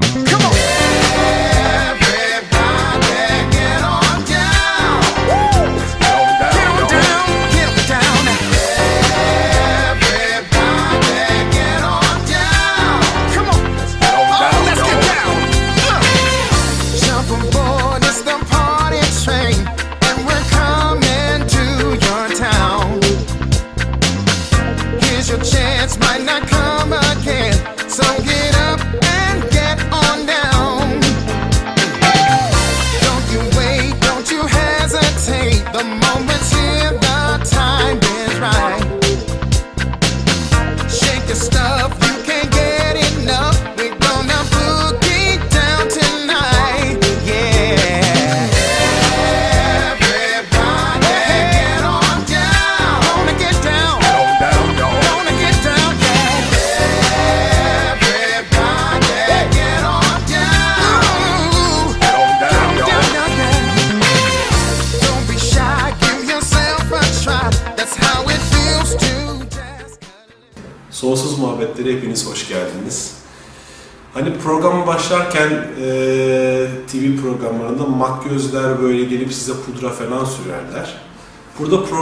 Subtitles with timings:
[0.00, 0.61] Come on.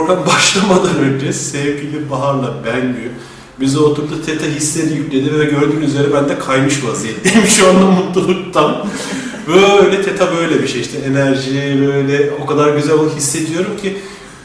[0.05, 3.11] Program başlamadan önce sevgili Bahar'la Bengü
[3.59, 8.85] bize oturdu teta hissleri yükledi ve gördüğünüz üzere ben de kaymış vaziyetteyim şu anda mutluluktan.
[9.47, 13.97] Böyle teta böyle bir şey işte enerji böyle o kadar güzel hissediyorum ki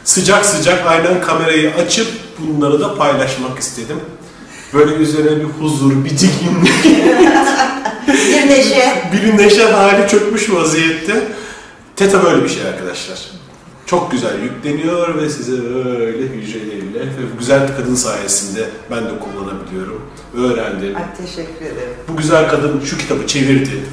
[0.03, 2.07] sıcak sıcak aynen kamerayı açıp
[2.39, 3.97] bunları da paylaşmak istedim.
[4.73, 6.85] Böyle üzerine bir huzur, bir dinginlik,
[8.07, 9.11] Bir neşe.
[9.13, 11.27] bir neşe hali çökmüş vaziyette.
[11.95, 13.36] Teta böyle bir şey arkadaşlar.
[13.87, 20.01] Çok güzel yükleniyor ve size öyle hücreleriyle ve bu güzel kadın sayesinde ben de kullanabiliyorum.
[20.35, 20.95] Öğrendim.
[20.95, 21.93] Ay teşekkür ederim.
[22.07, 23.83] Bu güzel kadın şu kitabı çevirdi.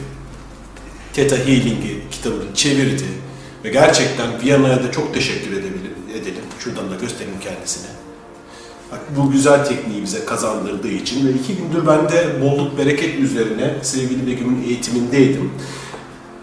[1.13, 3.05] Theta Healing'i kitabını çevirdi.
[3.65, 5.81] Ve gerçekten Viyana'ya da çok teşekkür edelim.
[6.15, 6.45] edelim.
[6.59, 7.87] Şuradan da göstereyim kendisine.
[8.93, 13.75] Bak, bu güzel tekniği bize kazandırdığı için ve iki gündür ben de bolluk bereket üzerine
[13.83, 15.51] sevgili Begüm'ün eğitimindeydim.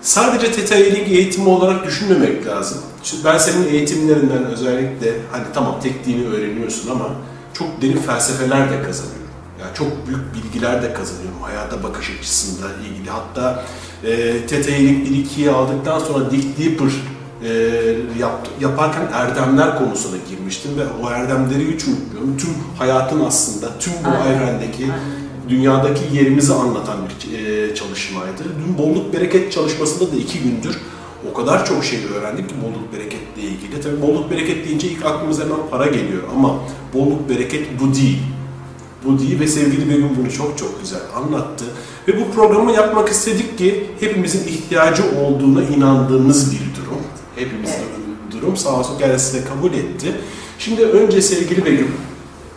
[0.01, 2.78] Sadece Theta Healing eğitimi olarak düşünmemek lazım.
[3.03, 7.09] Çünkü ben senin eğitimlerinden özellikle hani tamam tekniğini öğreniyorsun ama
[7.53, 9.22] çok derin felsefeler de kazanıyorum.
[9.62, 13.09] Yani çok büyük bilgiler de kazanıyorum hayata bakış açısında ilgili.
[13.09, 13.63] Hatta
[14.03, 16.91] e, Theta Healing 1-2'yi aldıktan sonra Dick Deeper
[17.44, 17.50] e,
[18.19, 22.38] yap, yaparken erdemler konusuna girmiştim ve o erdemleri hiç unutmuyorum.
[22.38, 24.85] Tüm hayatın aslında, tüm bu evrendeki
[25.51, 28.44] dünyadaki yerimizi anlatan bir e, çalışmaydı.
[28.67, 30.78] Dün bolluk bereket çalışmasında da iki gündür
[31.31, 33.81] o kadar çok şey öğrendik ki bolluk bereketle ilgili.
[33.81, 36.59] Tabii bolluk bereket deyince ilk aklımıza hemen para geliyor ama
[36.94, 38.22] bolluk bereket bu değil.
[39.06, 41.66] Bu değil ve sevgili Begüm bunu çok çok güzel anlattı.
[42.07, 47.01] Ve bu programı yapmak istedik ki hepimizin ihtiyacı olduğuna inandığımız bir durum.
[47.35, 47.75] Hepimizin
[48.31, 50.07] durum sağ olsun kendisi de kabul etti.
[50.59, 51.91] Şimdi önce sevgili Begüm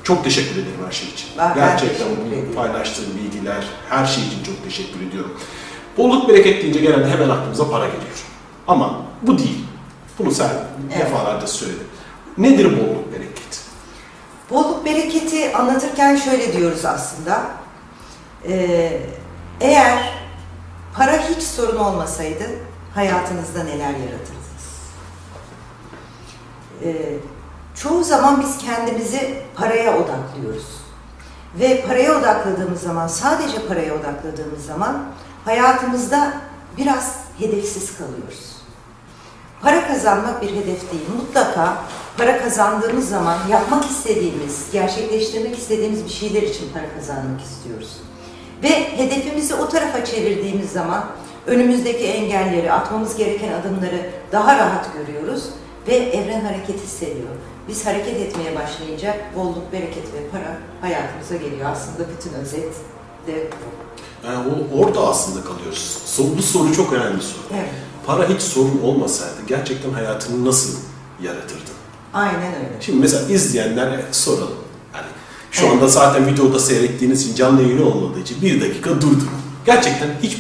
[0.05, 1.29] çok teşekkür ederim her şey için.
[1.39, 2.55] Ben- ben Gerçekten ediyorum.
[2.57, 5.41] paylaştığın bilgiler, her şey için çok teşekkür ediyorum.
[5.99, 8.25] Bolluk bereket deyince genelde hemen aklımıza para geliyor.
[8.69, 9.65] Ama bu değil.
[10.19, 10.51] Bunu sen
[10.93, 11.07] Evet.
[11.07, 11.87] defalarca söyledin.
[12.39, 13.61] Nedir bolluk bereket?
[14.51, 17.43] Bolluk bereketi anlatırken şöyle diyoruz aslında.
[18.49, 19.01] Ee,
[19.61, 20.13] eğer
[20.95, 22.45] para hiç sorun olmasaydı
[22.95, 24.65] hayatınızda neler yaratırdınız?
[26.85, 26.95] Ee,
[27.75, 30.67] çoğu zaman biz kendimizi paraya odaklıyoruz.
[31.61, 35.05] Ve paraya odakladığımız zaman, sadece paraya odakladığımız zaman
[35.45, 36.33] hayatımızda
[36.77, 38.55] biraz hedefsiz kalıyoruz.
[39.63, 41.05] Para kazanmak bir hedef değil.
[41.17, 41.77] Mutlaka
[42.19, 47.97] para kazandığımız zaman yapmak istediğimiz, gerçekleştirmek istediğimiz bir şeyler için para kazanmak istiyoruz.
[48.63, 51.05] Ve hedefimizi o tarafa çevirdiğimiz zaman
[51.47, 55.45] önümüzdeki engelleri, atmamız gereken adımları daha rahat görüyoruz
[55.89, 57.29] ve evren hareket hissediyor.
[57.69, 61.71] Biz hareket etmeye başlayınca bolluk, bereket ve para hayatımıza geliyor.
[61.73, 62.73] Aslında bütün özet
[63.27, 64.27] de bu.
[64.27, 65.99] Yani o, orada aslında kalıyoruz.
[66.39, 67.43] Bu soru çok önemli soru.
[67.55, 67.69] Evet,
[68.07, 70.73] Para hiç sorun olmasaydı gerçekten hayatını nasıl
[71.23, 71.75] yaratırdın?
[72.15, 72.77] aynen öyle.
[72.81, 74.55] Şimdi mesela izleyenlere soralım.
[74.95, 75.07] Yani
[75.51, 75.73] şu Evet.
[75.75, 79.29] anda zaten videoda seyrettiğiniz için canlı yayın olmadığı için bir dakika durdurun.
[79.67, 80.37] Gerçekten hiç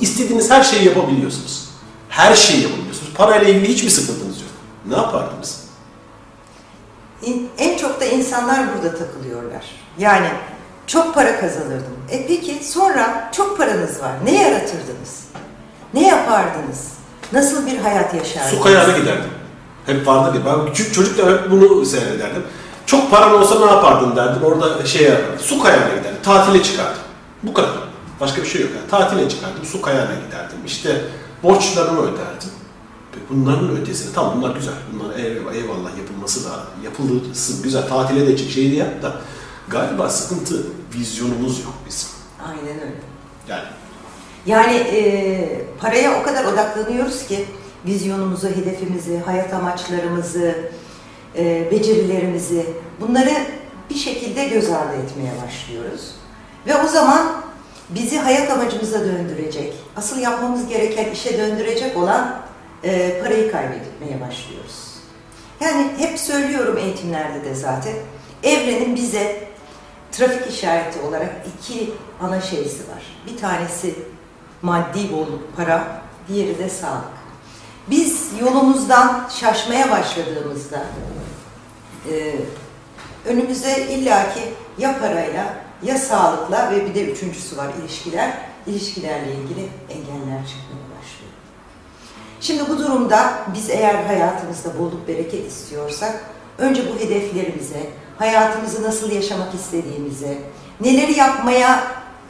[0.00, 1.68] istediğiniz her şeyi yapabiliyorsunuz.
[2.08, 3.12] Her şeyi yapabiliyorsunuz.
[3.14, 4.50] Parayla ilgili hiçbir sıkıntınız yok.
[4.88, 5.61] Ne yapardınız?
[7.22, 9.64] İn- En çok da insanlar burada takılıyorlar.
[9.98, 10.26] Yani
[10.86, 11.96] çok para kazanırdım.
[12.10, 14.12] E peki sonra çok paranız var.
[14.24, 15.24] Ne yaratırdınız?
[15.94, 16.88] Ne yapardınız?
[17.32, 18.54] Nasıl bir hayat yaşardınız?
[18.54, 19.30] Su kayağına giderdim.
[19.86, 20.46] Hep vardı ya.
[20.46, 22.42] Ben küçük çocukken hep bunu seyrederdim.
[22.86, 24.42] Çok paran olsa ne yapardın derdim.
[24.44, 25.38] Orada şey yapardım.
[25.40, 26.18] Su kayağına giderdim.
[26.22, 27.02] Tatile çıkardım.
[27.42, 27.70] Bu kadar.
[28.20, 28.70] Başka bir şey yok.
[28.76, 30.58] Yani tatile çıkardım, su kayağına giderdim.
[30.66, 31.00] İşte
[31.42, 32.50] borçlarımı öderdim.
[33.30, 34.74] Bunların ötesini, tamam bunlar güzel.
[34.92, 35.18] Bunlar
[35.54, 36.50] eyvallah, yapılması da
[36.84, 37.62] yapılırsın.
[37.62, 39.12] Güzel, tatile de şeyi de yap da.
[39.68, 42.08] Galiba sıkıntı vizyonumuz yok bizim.
[42.48, 43.00] Aynen öyle.
[43.48, 43.64] Yani
[44.46, 47.44] Yani e, paraya o kadar odaklanıyoruz ki
[47.86, 50.54] vizyonumuzu, hedefimizi, hayat amaçlarımızı,
[51.36, 52.66] e, becerilerimizi
[53.00, 53.32] bunları
[53.90, 56.14] bir şekilde göz ardı etmeye başlıyoruz.
[56.66, 57.42] Ve o zaman
[57.90, 62.41] bizi hayat amacımıza döndürecek, asıl yapmamız gereken işe döndürecek olan
[62.84, 64.92] e, parayı kaybetmeye başlıyoruz.
[65.60, 67.94] Yani hep söylüyorum eğitimlerde de zaten,
[68.42, 69.48] evrenin bize
[70.12, 71.90] trafik işareti olarak iki
[72.20, 73.02] ana şeysi var.
[73.26, 73.94] Bir tanesi
[74.62, 77.22] maddi bolluk, para, diğeri de sağlık.
[77.90, 80.82] Biz yolumuzdan şaşmaya başladığımızda
[82.10, 82.34] e,
[83.26, 84.40] önümüze illaki
[84.78, 88.32] ya parayla ya sağlıkla ve bir de üçüncüsü var ilişkiler.
[88.66, 90.71] İlişkilerle ilgili engeller başlıyor.
[92.42, 96.24] Şimdi bu durumda biz eğer hayatımızda bolluk bereket istiyorsak
[96.58, 100.38] önce bu hedeflerimize, hayatımızı nasıl yaşamak istediğimize,
[100.80, 101.84] neleri yapmaya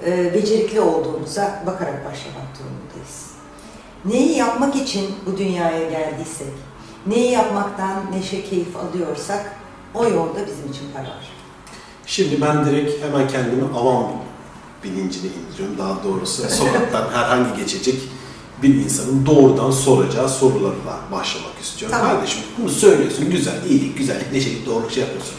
[0.06, 3.30] e, becerikli olduğumuza bakarak başlamak durumundayız.
[4.04, 6.52] Neyi yapmak için bu dünyaya geldiysek,
[7.06, 9.52] neyi yapmaktan neşe, keyif alıyorsak
[9.94, 11.32] o yolda bizim için para var.
[12.06, 14.12] Şimdi ben direkt hemen kendimi avam
[14.84, 15.78] bilincine indiriyorum.
[15.78, 18.00] Daha doğrusu sokaktan herhangi geçecek
[18.62, 21.96] bir insanın doğrudan soracağı sorularla başlamak istiyorum.
[22.00, 22.14] Tamam.
[22.16, 25.34] Kardeşim bunu söylüyorsun güzel, iyilik, güzellik, neşelik, doğruluk şey yapıyorsun.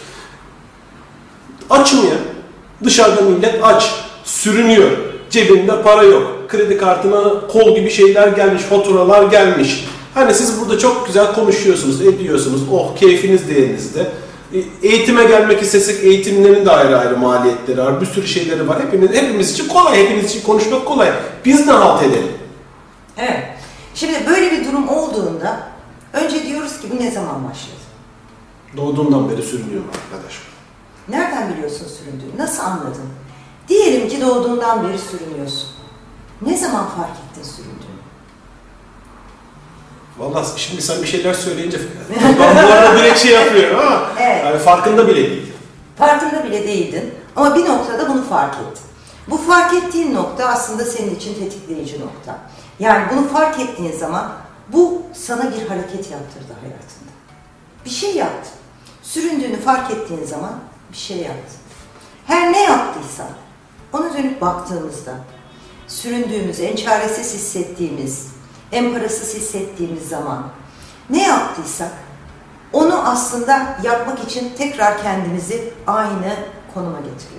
[1.70, 2.16] Açım ya.
[2.84, 3.92] Dışarıda millet aç.
[4.24, 4.92] Sürünüyor.
[5.30, 6.32] Cebinde para yok.
[6.50, 9.86] Kredi kartına kol gibi şeyler gelmiş, faturalar gelmiş.
[10.14, 12.62] Hani siz burada çok güzel konuşuyorsunuz, ediyorsunuz.
[12.72, 14.12] Oh keyfiniz de yerinizde.
[14.54, 18.02] E, Eğitime gelmek istesek eğitimlerin de ayrı ayrı maliyetleri var.
[18.02, 18.78] Bir sürü şeyleri var.
[18.86, 19.98] Hepimiz, hepimiz için kolay.
[20.00, 21.12] Hepiniz için konuşmak kolay.
[21.46, 22.28] Biz ne halt edelim?
[23.18, 23.44] Evet.
[23.96, 25.60] Şimdi böyle bir durum olduğunda
[26.14, 27.76] önce diyoruz ki bu ne zaman başladı?
[28.78, 30.34] Doğduğundan beri sürünüyorum arkadaş.
[31.10, 32.38] Nereden biliyorsun süründüğünü?
[32.38, 33.10] Nasıl anladın?
[33.68, 35.70] Diyelim ki doğduğundan beri sürünüyorsun.
[36.42, 37.94] Ne zaman fark ettin süründüğünü?
[40.18, 41.78] Vallahi şimdi sen bir şeyler söyleyince
[42.40, 42.44] ben bu
[42.74, 44.46] arada direkt şey yapıyorum ama Evet.
[44.46, 45.54] yani farkında bile değil.
[45.98, 48.84] Farkında bile değildin ama bir noktada bunu fark ettin.
[49.28, 52.38] Bu fark ettiğin nokta aslında senin için tetikleyici nokta.
[52.80, 54.32] Yani bunu fark ettiğin zaman
[54.68, 57.14] bu sana bir hareket yaptırdı hayatında.
[57.86, 58.54] Bir şey yaptın.
[59.04, 60.54] Süründüğünü fark ettiğin zaman
[60.92, 61.58] bir şey yaptın.
[62.26, 63.28] Her ne yaptıysan
[63.94, 65.14] ona dönüp baktığımızda
[65.88, 68.28] süründüğümüz, en çaresiz hissettiğimiz,
[68.72, 70.48] en parasız hissettiğimiz zaman
[71.10, 71.92] ne yaptıysak
[72.74, 76.36] onu aslında yapmak için tekrar kendimizi aynı
[76.74, 77.33] konuma getiriyoruz.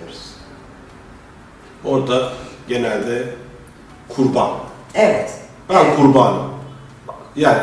[1.85, 2.33] Orada
[2.69, 3.25] genelde
[4.09, 4.51] kurban.
[4.95, 5.31] Evet.
[5.69, 5.97] Ben evet.
[5.97, 6.43] kurbanım.
[7.37, 7.63] Yani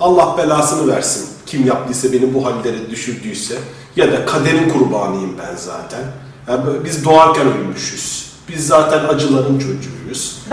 [0.00, 1.28] Allah belasını versin.
[1.46, 3.54] Kim yaptıysa beni bu hallere düşürdüyse
[3.96, 6.00] ya da kaderin kurbanıyım ben zaten.
[6.48, 8.32] Yani biz doğarken ölmüşüz.
[8.48, 10.42] Biz zaten acıların çocuğuyuz.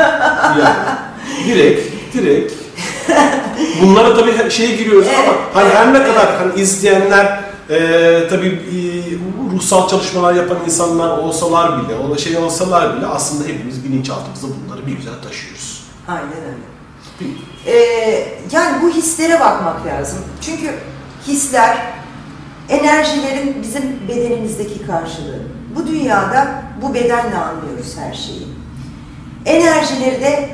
[0.59, 0.75] Yani
[1.47, 2.53] direkt direkt
[3.81, 7.39] bunlara tabii şeye giriyoruz ama Evet, hani her ne kadar hani izleyenler
[7.69, 7.77] e,
[8.29, 8.61] tabii
[9.57, 14.91] ruhsal çalışmalar yapan insanlar olsalar bile, o şey olsalar bile aslında hepimiz bilinçaltımızda bunları bir
[14.91, 15.83] güzel taşıyoruz.
[16.07, 16.77] Aynen öyle.
[17.65, 20.19] Ee, yani bu hislere bakmak lazım.
[20.41, 20.73] Çünkü
[21.27, 21.77] hisler
[22.69, 25.39] enerjilerin bizim bedenimizdeki karşılığı.
[25.75, 28.47] Bu dünyada bu bedenle anlıyoruz her şeyi.
[29.45, 30.49] Enerjileri de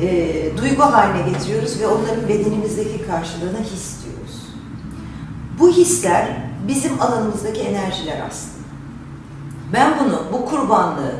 [0.00, 4.36] e, duygu haline getiriyoruz ve onların bedenimizdeki karşılığını his diyoruz.
[5.58, 8.64] Bu hisler bizim alanımızdaki enerjiler aslında.
[9.72, 11.14] Ben bunu, bu kurbanlığı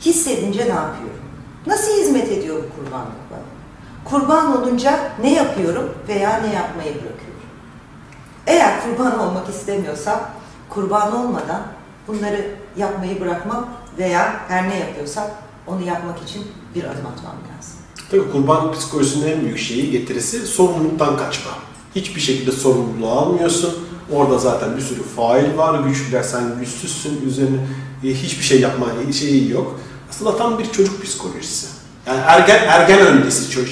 [0.00, 1.20] hissedince ne yapıyorum?
[1.66, 3.40] Nasıl hizmet ediyor bu kurbanlık bana?
[4.04, 7.28] Kurban olunca ne yapıyorum veya ne yapmayı bırakıyorum?
[8.46, 10.20] Eğer kurban olmak istemiyorsam,
[10.68, 11.62] kurban olmadan
[12.08, 13.68] bunları yapmayı bırakmam
[13.98, 15.26] veya her ne yapıyorsam
[15.66, 17.78] onu yapmak için bir adım atmam lazım.
[18.10, 21.50] Tabii kurban psikolojisinin en büyük şeyi getirisi sorumluluktan kaçma.
[21.94, 23.87] Hiçbir şekilde sorumluluğu almıyorsun.
[24.12, 27.58] Orada zaten bir sürü fail var, güçlüler, sen güçsüzsün, üzerine
[28.04, 29.80] e, hiçbir şey yapma şeyi yok.
[30.10, 31.66] Aslında tam bir çocuk psikolojisi.
[32.06, 33.64] Yani ergen ergen öncesi çok.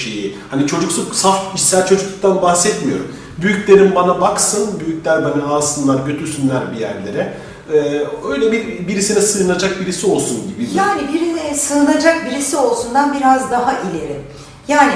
[0.51, 3.07] Hani çocuksu, saf içsel çocukluktan bahsetmiyorum.
[3.43, 7.39] Büyüklerin bana baksın, büyükler beni alsınlar, götürsünler bir yerlere.
[7.73, 10.69] Ee, öyle bir birisine sığınacak birisi olsun gibi.
[10.75, 14.21] Yani birine sığınacak birisi olsundan biraz daha ileri.
[14.69, 14.93] Yani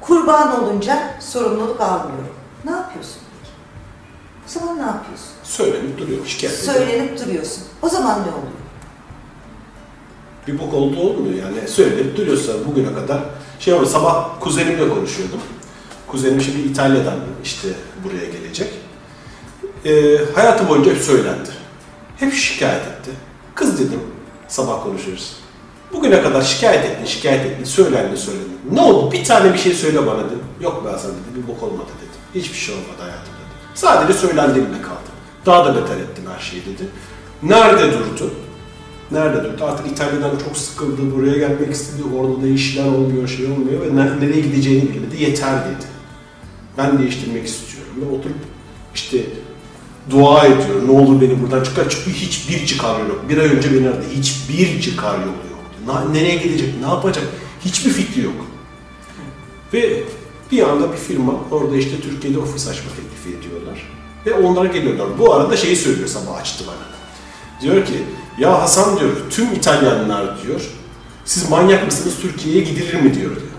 [0.00, 2.34] kurban olunca sorumluluk almıyorum.
[2.64, 3.21] Ne yapıyorsun
[4.52, 5.28] zaman ne yapıyorsun?
[5.42, 6.74] Söylenip duruyor, şikayet ediyor.
[6.74, 7.62] Söylenip duruyorsun.
[7.82, 8.62] O zaman ne oluyor?
[10.48, 11.68] Bir bok oldu olmuyor yani.
[11.68, 13.20] Söyleyip duruyorsa bugüne kadar.
[13.60, 15.40] Şey oldu sabah kuzenimle konuşuyordum.
[16.08, 17.68] Kuzenim şimdi İtalya'dan işte
[18.04, 18.68] buraya gelecek.
[19.84, 21.48] Ee, hayatı boyunca hep söylendi.
[22.16, 23.10] Hep şikayet etti.
[23.54, 24.00] Kız dedim
[24.48, 25.36] sabah konuşuyoruz.
[25.92, 28.48] Bugüne kadar şikayet ettin, şikayet ettin, söylendi, söylendi.
[28.70, 29.12] Ne oldu?
[29.12, 30.42] Bir tane bir şey söyle bana dedim.
[30.60, 32.42] Yok be Hasan dedi, bir bok olmadı dedi.
[32.42, 33.31] Hiçbir şey olmadı hayatımda dedi.
[33.74, 35.10] Sadece söylendiğimle kaldı.
[35.46, 36.88] Daha da beter ettin her şeyi dedi.
[37.42, 38.30] Nerede durdu?
[39.10, 39.64] Nerede durdu?
[39.64, 44.20] Artık İtalya'dan çok sıkıldı, buraya gelmek istedi, orada da işler olmuyor, şey olmuyor ve ne-
[44.20, 45.22] nereye gideceğini bilmedi.
[45.22, 45.86] Yeter dedi.
[46.78, 47.92] Ben değiştirmek istiyorum.
[48.00, 48.36] Ve oturup
[48.94, 49.18] işte
[50.10, 50.88] dua ediyor.
[50.88, 51.84] Ne olur beni buradan çıkar.
[51.88, 53.24] Çünkü hiçbir çıkar yolu yok.
[53.28, 54.04] Bir ay önce beni aradı.
[54.12, 56.12] Hiçbir çıkar yolu yok.
[56.12, 57.24] Nereye gidecek, ne yapacak?
[57.64, 58.34] Hiçbir fikri yok.
[59.72, 60.02] Ve
[60.52, 63.51] bir anda bir firma orada işte Türkiye'de ofis açma teklifi ediyorlar.
[64.26, 65.06] Ve onlara geliyorlar.
[65.18, 66.92] Bu arada şeyi söylüyor sabah açtı bana.
[67.60, 68.02] Diyor ki
[68.38, 70.60] ya Hasan diyor tüm İtalyanlar diyor
[71.24, 73.52] siz manyak mısınız Türkiye'ye gidilir mi diyor diyor.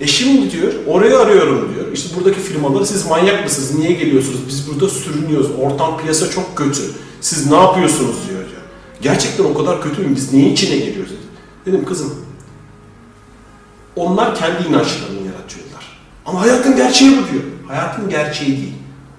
[0.00, 1.92] E şimdi diyor orayı arıyorum diyor.
[1.92, 3.78] İşte buradaki firmaları siz manyak mısınız?
[3.78, 4.40] Niye geliyorsunuz?
[4.48, 5.50] Biz burada sürünüyoruz.
[5.60, 6.82] Ortam piyasa çok kötü.
[7.20, 8.62] Siz ne yapıyorsunuz diyor diyor.
[9.02, 10.16] Gerçekten o kadar kötü mü?
[10.16, 11.10] Biz neyin içine geliyoruz?
[11.10, 11.18] Dedi.
[11.66, 12.14] Dedim kızım
[13.96, 15.98] onlar kendi inançlarını yaratıyorlar.
[16.26, 17.42] Ama hayatın gerçeği bu diyor.
[17.68, 18.72] Hayatın gerçeği değil.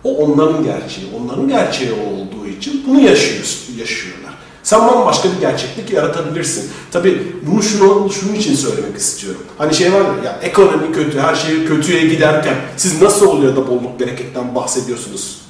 [0.03, 1.07] O onların gerçeği.
[1.19, 3.45] Onların gerçeği olduğu için bunu yaşıyor,
[3.79, 4.33] yaşıyorlar.
[4.63, 6.71] Sen bambaşka bir gerçeklik yaratabilirsin.
[6.91, 9.41] Tabii bunu şunu, şunun için söylemek istiyorum.
[9.57, 13.67] Hani şey var ya, ya ekonomi kötü, her şey kötüye giderken siz nasıl oluyor da
[13.67, 15.41] bolluk bereketten bahsediyorsunuz?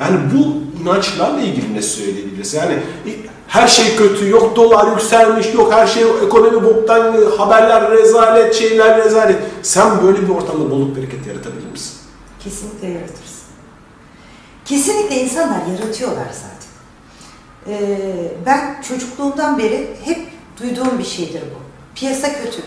[0.00, 2.54] Yani bu inançlarla ilgili ne söyleyebiliriz?
[2.54, 2.78] Yani
[3.48, 9.36] her şey kötü, yok dolar yükselmiş, yok her şey ekonomi boktan, haberler rezalet, şeyler rezalet.
[9.62, 11.63] Sen böyle bir ortamda bolluk bereket yaratabilir misin?
[12.44, 13.44] Kesinlikle yaratırsın.
[14.64, 16.64] Kesinlikle insanlar yaratıyorlar zaten.
[17.68, 17.98] Ee,
[18.46, 20.18] ben çocukluğumdan beri hep
[20.62, 21.58] duyduğum bir şeydir bu.
[21.94, 22.62] Piyasa kötü.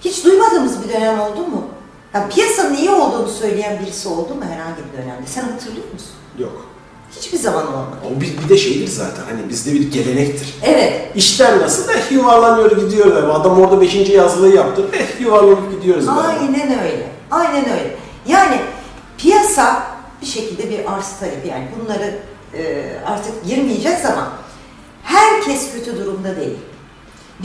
[0.00, 1.64] Hiç duymadığımız bir dönem oldu mu?
[2.14, 5.26] Ya piyasanın iyi olduğunu söyleyen birisi oldu mu herhangi bir dönemde?
[5.26, 6.12] Sen hatırlıyor musun?
[6.38, 6.66] Yok.
[7.20, 7.96] Hiçbir zaman olmadı.
[8.16, 10.54] O bir, bir de şeydir zaten hani bizde bir gelenektir.
[10.62, 11.10] Evet.
[11.14, 11.88] İşler nasıl?
[11.88, 13.28] Eh yuvarlanıyor gidiyor.
[13.28, 14.86] Adam orada beşinci yazılıyı yaptı.
[14.92, 16.06] Eh yuvarlanıp gidiyoruz.
[16.06, 16.20] böyle.
[16.20, 17.08] Aynen öyle.
[17.30, 17.96] Aynen öyle.
[18.26, 18.60] Yani
[19.22, 19.82] piyasa
[20.22, 22.18] bir şekilde bir arz talebi yani bunları
[22.54, 24.32] e, artık girmeyeceğiz ama
[25.02, 26.58] herkes kötü durumda değil.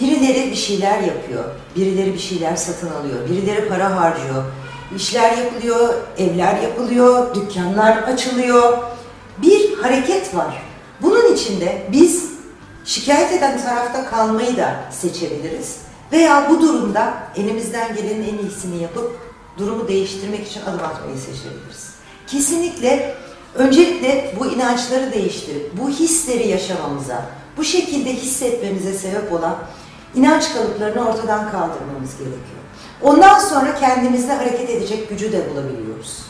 [0.02, 1.44] Birileri bir şeyler yapıyor,
[1.76, 4.44] birileri bir şeyler satın alıyor, birileri para harcıyor,
[4.96, 8.78] işler yapılıyor, evler yapılıyor, dükkanlar açılıyor.
[9.38, 10.64] Bir hareket var.
[11.02, 12.32] Bunun içinde biz
[12.86, 15.78] şikayet eden tarafta kalmayı da seçebiliriz.
[16.12, 19.27] Veya bu durumda elimizden gelenin en iyisini yapıp
[19.58, 21.94] durumu değiştirmek için adım atmayı seçebiliriz.
[22.28, 23.16] Kesinlikle
[23.56, 27.26] öncelikle bu inançları değiştirip bu hisleri yaşamamıza,
[27.58, 29.56] bu şekilde hissetmemize sebep olan
[30.16, 32.58] inanç kalıplarını ortadan kaldırmamız gerekiyor.
[33.02, 36.22] Ondan sonra kendimizde hareket edecek gücü de bulabiliyoruz.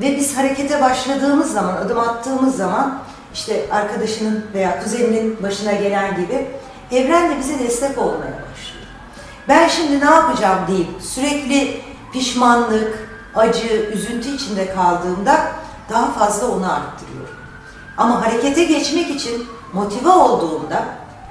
[0.00, 3.02] Ve biz harekete başladığımız zaman, adım attığımız zaman
[3.34, 6.46] işte arkadaşının veya kuzeninin başına gelen gibi
[6.92, 8.86] evren de bize destek olmaya başlıyor.
[9.48, 11.80] Ben şimdi ne yapacağım deyip sürekli
[12.18, 12.98] pişmanlık,
[13.34, 15.52] acı, üzüntü içinde kaldığımda
[15.90, 17.36] daha fazla onu arttırıyorum.
[17.96, 20.84] Ama harekete geçmek için motive olduğumda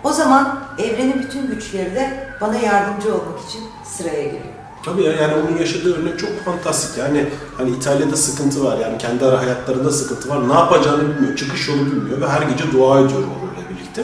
[0.04, 3.62] o zaman evrenin bütün güçleri de bana yardımcı olmak için
[3.98, 4.54] sıraya giriyor.
[4.86, 6.98] Tabii ya, yani onun yaşadığı örnek çok fantastik.
[6.98, 8.78] Yani hani İtalya'da sıkıntı var.
[8.78, 10.50] Yani kendi ara hayatlarında sıkıntı var.
[10.50, 11.36] Ne yapacağını bilmiyor.
[11.36, 14.04] Çıkış yolu bilmiyor ve her gece dua ediyor onunla birlikte.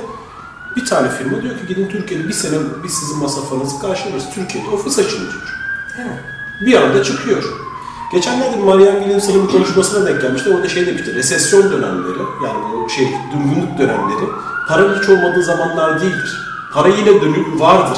[0.75, 4.25] Bir tane firma diyor ki gidin Türkiye'de bir sene biz sizin masraflarınızı karşılarız.
[4.35, 5.51] Türkiye'de ofis açın diyor.
[6.65, 7.43] Bir anda çıkıyor.
[8.11, 10.49] Geçenlerde Marianne Williamson'ın bir konuşmasına denk gelmişti.
[10.55, 14.25] Orada şey demişti, resesyon dönemleri, yani bu şey, durgunluk dönemleri,
[14.67, 16.37] paranın hiç olmadığı zamanlar değildir.
[16.73, 17.97] Para yine dönüp vardır.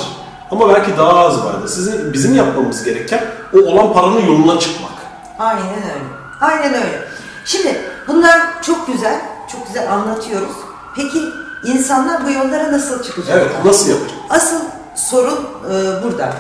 [0.51, 1.67] Ama belki daha az vardır.
[1.67, 4.91] Sizin, bizim yapmamız gereken o olan paranın yoluna çıkmak.
[5.39, 6.05] Aynen öyle.
[6.41, 7.08] Aynen öyle.
[7.46, 10.55] Şimdi bunlar çok güzel, çok güzel anlatıyoruz.
[10.96, 11.20] Peki
[11.63, 13.41] insanlar bu yollara nasıl çıkacaklar?
[13.41, 14.17] Evet, nasıl yapacak?
[14.29, 14.60] Asıl
[14.96, 16.34] sorun e, burada.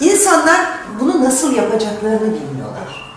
[0.00, 0.60] İnsanlar
[1.00, 3.10] bunu nasıl yapacaklarını bilmiyorlar.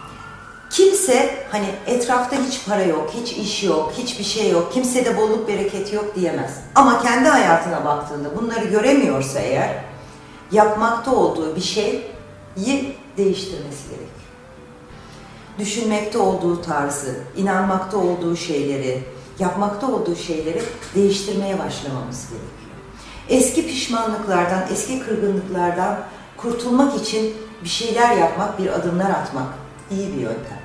[0.69, 5.93] Kimse hani etrafta hiç para yok, hiç iş yok, hiçbir şey yok, kimsede bolluk bereket
[5.93, 6.51] yok diyemez.
[6.75, 9.83] Ama kendi hayatına baktığında bunları göremiyorsa eğer
[10.51, 12.03] yapmakta olduğu bir şeyi
[13.17, 14.09] değiştirmesi gerekiyor.
[15.59, 19.03] Düşünmekte olduğu tarzı, inanmakta olduğu şeyleri,
[19.39, 20.61] yapmakta olduğu şeyleri
[20.95, 22.53] değiştirmeye başlamamız gerekiyor.
[23.29, 25.99] Eski pişmanlıklardan, eski kırgınlıklardan
[26.43, 27.33] kurtulmak için
[27.63, 29.47] bir şeyler yapmak, bir adımlar atmak
[29.91, 30.59] iyi bir yöntem.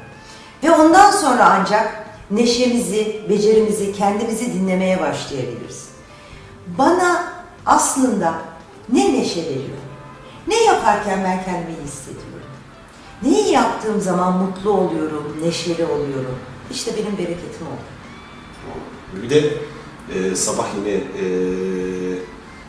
[0.62, 5.88] Ve ondan sonra ancak neşemizi, becerimizi, kendimizi dinlemeye başlayabiliriz.
[6.78, 7.32] bana
[7.66, 8.34] aslında
[8.92, 9.78] ne neşe veriyor?
[10.48, 12.28] Ne yaparken ben kendimi hissediyorum?
[13.22, 16.38] Neyi yaptığım zaman mutlu oluyorum, neşeli oluyorum?
[16.70, 17.76] İşte benim bereketim o.
[19.22, 19.54] Bir de
[20.14, 21.24] e, sabah yine e,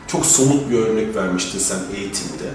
[0.06, 2.50] çok somut bir örnek vermiştin sen eğitimde.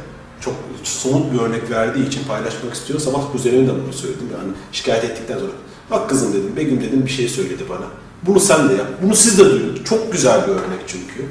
[0.45, 2.99] Çok somut bir örnek verdiği için paylaşmak istiyor.
[2.99, 4.29] Sabah kuzenime de bunu söyledim.
[4.33, 5.51] Yani şikayet ettikten sonra.
[5.91, 7.85] Bak kızım dedim, Begüm dedim bir şey söyledi bana.
[8.23, 8.87] Bunu sen de yap.
[9.01, 9.83] Bunu siz de duyun.
[9.83, 11.25] Çok güzel bir örnek çünkü.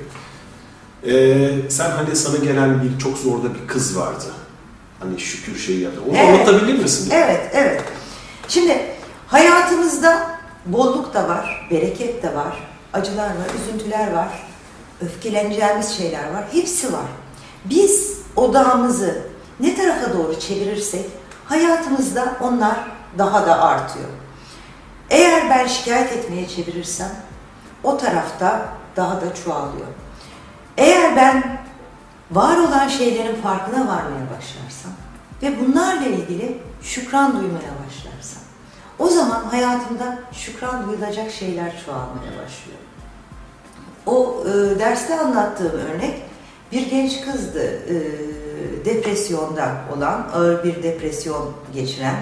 [1.07, 4.25] E, sen hani sana gelen bir çok zorda bir kız vardı.
[5.01, 6.01] Hani şükür şeyi yaptı.
[6.09, 6.29] Onu Evet.
[6.49, 7.11] anlatabilir misin?
[7.13, 7.83] Evet, evet.
[8.49, 8.79] Şimdi
[9.27, 10.31] hayatımızda
[10.67, 14.29] bolluk da var, bereket de var, acılar var, üzüntüler var,
[15.01, 17.07] öfkeleneceğimiz şeyler var, hepsi var.
[17.65, 19.23] Biz odağımızı
[19.61, 21.07] ne tarafa doğru çevirirsek
[21.45, 22.77] hayatımızda onlar
[23.19, 24.09] daha da artıyor.
[25.11, 27.11] Eğer ben şikayet etmeye çevirirsem
[27.83, 29.87] o tarafta daha da çoğalıyor.
[30.77, 31.59] Eğer ben
[32.31, 34.93] var olan şeylerin farkına varmaya başlarsam
[35.43, 38.43] ve bunlarla ilgili şükran duymaya başlarsam
[38.99, 42.79] o zaman hayatımda şükran duyulacak şeyler çoğalmaya başlıyor.
[44.07, 46.23] O e, derste anlattığım örnek
[46.73, 47.95] bir genç kızdı e,
[48.85, 52.17] depresyonda olan, ağır bir depresyon geçiren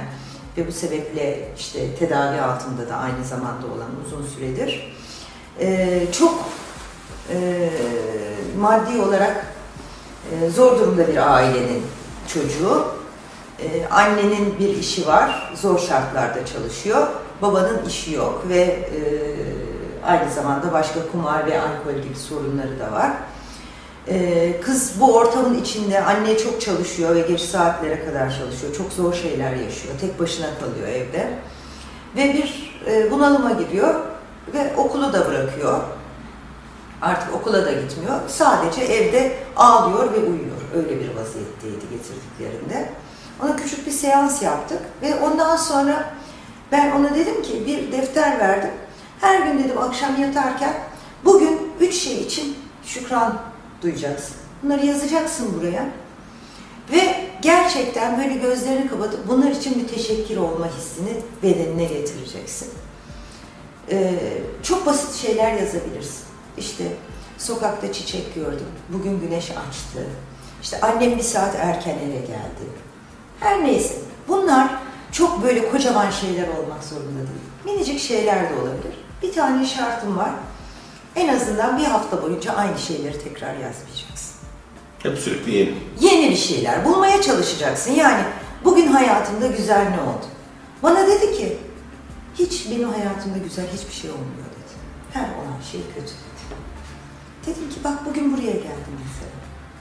[0.56, 4.94] ve bu sebeple işte tedavi altında da aynı zamanda olan uzun süredir.
[5.61, 6.44] E, çok
[7.30, 7.68] e,
[8.58, 9.46] maddi olarak
[10.32, 11.82] e, zor durumda bir ailenin
[12.34, 12.87] çocuğu.
[13.62, 17.06] E, annenin bir işi var, zor şartlarda çalışıyor.
[17.42, 19.00] Babanın işi yok ve e,
[20.06, 23.12] aynı zamanda başka kumar ve alkol gibi sorunları da var.
[24.09, 28.75] E, kız bu ortamın içinde anne çok çalışıyor ve geç saatlere kadar çalışıyor.
[28.76, 29.94] Çok zor şeyler yaşıyor.
[30.00, 31.38] Tek başına kalıyor evde.
[32.16, 33.94] Ve bir e, bunalıma giriyor
[34.54, 35.80] ve okulu da bırakıyor.
[37.02, 38.21] Artık okula da gitmiyor.
[38.28, 40.56] Sadece evde ağlıyor ve uyuyor.
[40.76, 42.88] Öyle bir vaziyetteydi getirdiklerinde.
[43.42, 46.14] Ona küçük bir seans yaptık ve ondan sonra
[46.72, 48.70] ben ona dedim ki bir defter verdim.
[49.20, 50.74] Her gün dedim akşam yatarken
[51.24, 53.51] bugün üç şey için şükran
[53.83, 54.37] duyacaksın.
[54.62, 55.88] Bunları yazacaksın buraya.
[56.92, 62.68] Ve gerçekten böyle gözlerini kapatıp bunlar için bir teşekkür olma hissini bedenine getireceksin.
[63.90, 64.12] Ee,
[64.62, 66.25] çok basit şeyler yazabilirsin.
[66.59, 66.85] İşte
[67.38, 70.07] sokakta çiçek gördüm, bugün güneş açtı.
[70.62, 72.64] İşte annem bir saat erken eve geldi.
[73.40, 73.95] Her neyse.
[74.29, 74.71] Bunlar
[75.12, 77.40] çok böyle kocaman şeyler olmak zorunda değil.
[77.77, 79.05] Minicik şeyler de olabilir.
[79.23, 80.31] Bir tane şartım var.
[81.16, 84.33] En azından bir hafta boyunca aynı şeyleri tekrar yazmayacaksın.
[85.03, 85.75] Hep sürekli yeni.
[86.01, 87.92] Yeni bir şeyler bulmaya çalışacaksın.
[87.92, 88.22] Yani
[88.64, 90.27] bugün hayatımda güzel ne oldu?
[90.83, 91.59] Bana dedi ki
[92.38, 94.72] hiç benim hayatımda güzel hiçbir şey olmuyor dedi.
[95.12, 96.12] Her olan şey kötü dedi.
[97.46, 99.33] Dedim ki bak bugün buraya geldim mesela.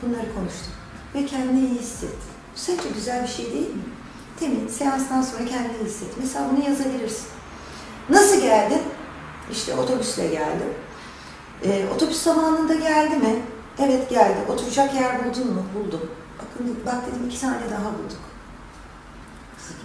[0.02, 0.74] Bunları konuştuk.
[1.16, 2.10] Ve kendini iyi hisset.
[2.56, 3.84] Bu sence güzel bir şey değil mi?
[4.42, 6.10] Demin seanstan sonra kendini hisset.
[6.22, 7.28] Mesela bunu yazabilirsin.
[8.10, 8.82] Nasıl geldin?
[9.52, 10.74] İşte otobüsle geldim.
[11.66, 13.36] Ee, otobüs zamanında geldi mi?
[13.80, 14.38] Evet geldi.
[14.50, 15.64] Oturacak yer buldun mu?
[15.76, 16.02] Buldum.
[16.38, 18.20] Bakın bak dedim iki tane daha bulduk.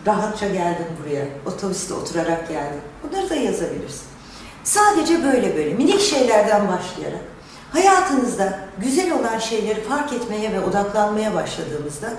[0.06, 1.26] Rahatça geldim buraya.
[1.46, 2.80] Otobüste oturarak geldim.
[3.02, 4.06] Bunları da yazabilirsin.
[4.64, 7.20] Sadece böyle böyle minik şeylerden başlayarak
[7.72, 12.12] hayatınızda güzel olan şeyleri fark etmeye ve odaklanmaya başladığımızda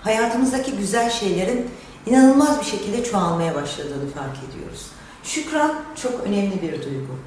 [0.00, 1.70] hayatımızdaki güzel şeylerin
[2.06, 4.86] inanılmaz bir şekilde çoğalmaya başladığını fark ediyoruz.
[5.22, 7.18] Şükran çok önemli bir duygu.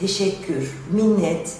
[0.00, 1.52] Teşekkür, minnet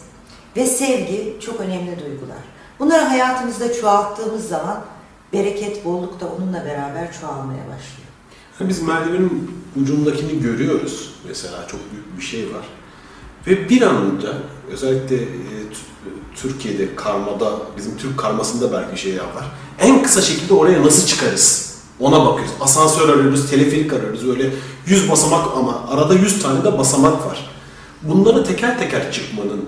[0.56, 2.38] ve sevgi çok önemli duygular.
[2.78, 4.84] Bunları hayatımızda çoğalttığımız zaman
[5.32, 8.08] bereket, bolluk da onunla beraber çoğalmaya başlıyor.
[8.58, 9.50] Hani biz merdivenin
[9.82, 11.14] ucundakini görüyoruz.
[11.28, 12.64] Mesela çok büyük bir şey var.
[13.46, 14.32] Ve bir anda
[14.70, 15.26] özellikle e,
[15.70, 19.44] T- Türkiye'de karmada, bizim Türk karmasında belki şey var.
[19.80, 21.74] En kısa şekilde oraya nasıl çıkarız?
[22.00, 22.54] Ona bakıyoruz.
[22.60, 24.28] Asansör arıyoruz, teleferik arıyoruz.
[24.28, 24.50] Öyle
[24.86, 27.50] 100 basamak ama arada 100 tane de basamak var.
[28.08, 29.64] Bunları teker teker çıkmanın,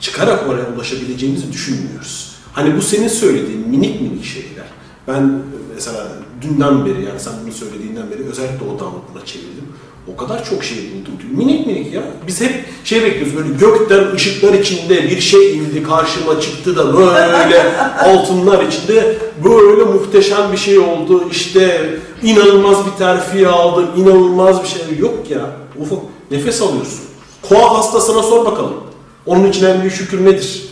[0.00, 2.32] çıkarak oraya ulaşabileceğimizi düşünmüyoruz.
[2.52, 4.66] Hani bu senin söylediğin minik minik şeyler.
[5.08, 5.42] Ben
[5.74, 6.08] mesela
[6.42, 9.68] dünden beri yani sen bunu söylediğinden beri özellikle odamı buna çevirdim.
[10.14, 11.24] O kadar çok şey buldum ki.
[11.36, 12.02] Minik minik ya.
[12.26, 17.76] Biz hep şey bekliyoruz böyle gökten ışıklar içinde bir şey indi karşıma çıktı da böyle
[17.98, 21.28] altınlar içinde böyle muhteşem bir şey oldu.
[21.30, 23.86] İşte inanılmaz bir terfi aldım.
[23.96, 25.50] inanılmaz bir şey yok ya.
[25.78, 25.98] Ufak
[26.30, 27.07] nefes alıyorsun.
[27.48, 28.72] Koa hastasına sor bakalım.
[29.26, 30.62] Onun için en büyük şükür nedir?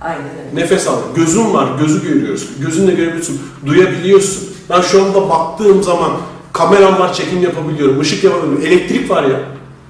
[0.00, 0.62] Aynen öyle.
[0.62, 0.96] Nefes al.
[1.16, 2.48] Gözün var, gözü görüyoruz.
[2.60, 4.42] Gözünle görebiliyorsun, duyabiliyorsun.
[4.70, 6.10] Ben şu anda baktığım zaman
[6.52, 8.66] kameram var, çekim yapabiliyorum, ışık yapabiliyorum.
[8.66, 9.40] Elektrik var ya.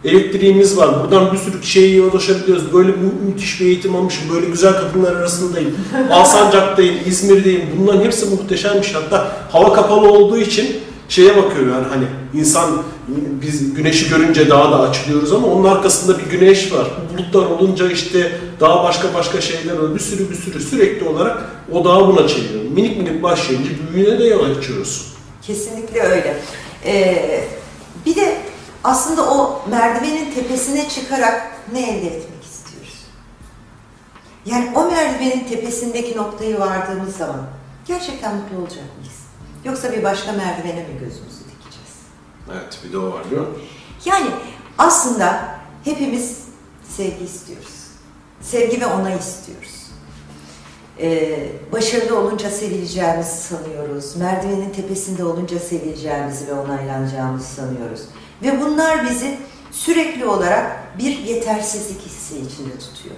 [0.05, 1.03] Elektriğimiz var.
[1.05, 2.73] Buradan bir sürü şeye ulaşabiliyoruz.
[2.73, 4.23] Böyle mü- müthiş bir eğitim almışım.
[4.35, 5.75] Böyle güzel kadınlar arasındayım.
[6.11, 7.63] Alsancak'tayım, İzmir'deyim.
[7.81, 8.95] Bunların hepsi muhteşemmiş.
[8.95, 10.67] Hatta hava kapalı olduğu için
[11.13, 12.83] şeye bakıyorum yani hani insan
[13.43, 16.87] biz güneşi görünce daha da açılıyoruz ama onun arkasında bir güneş var.
[17.13, 19.95] Bulutlar olunca işte daha başka başka şeyler var.
[19.95, 22.65] Bir sürü bir sürü sürekli olarak o dağı buna çeviriyor.
[22.65, 25.13] Minik minik başlayınca büyüğüne de yol açıyoruz.
[25.43, 26.41] Kesinlikle öyle.
[26.87, 27.45] Ee,
[28.07, 28.39] bir de
[28.85, 33.05] aslında o merdivenin tepesine çıkarak ne elde etmek istiyoruz?
[34.47, 37.47] Yani o merdivenin tepesindeki noktayı vardığımız zaman
[37.87, 39.12] gerçekten mutlu olacak mıyız?
[39.65, 41.95] Yoksa bir başka merdivene mi gözümüzü dikeceğiz?
[42.53, 43.49] Evet bir de o var değil mi?
[44.05, 44.31] Yani
[44.79, 46.39] aslında hepimiz
[46.89, 47.87] sevgi istiyoruz.
[48.41, 49.83] Sevgi ve onay istiyoruz.
[51.01, 54.17] Ee, başarılı olunca sevileceğimizi sanıyoruz.
[54.17, 58.01] Merdivenin tepesinde olunca sevileceğimizi ve onaylanacağımızı sanıyoruz.
[58.43, 59.39] Ve bunlar bizi
[59.71, 63.17] sürekli olarak bir yetersizlik hissi içinde tutuyor.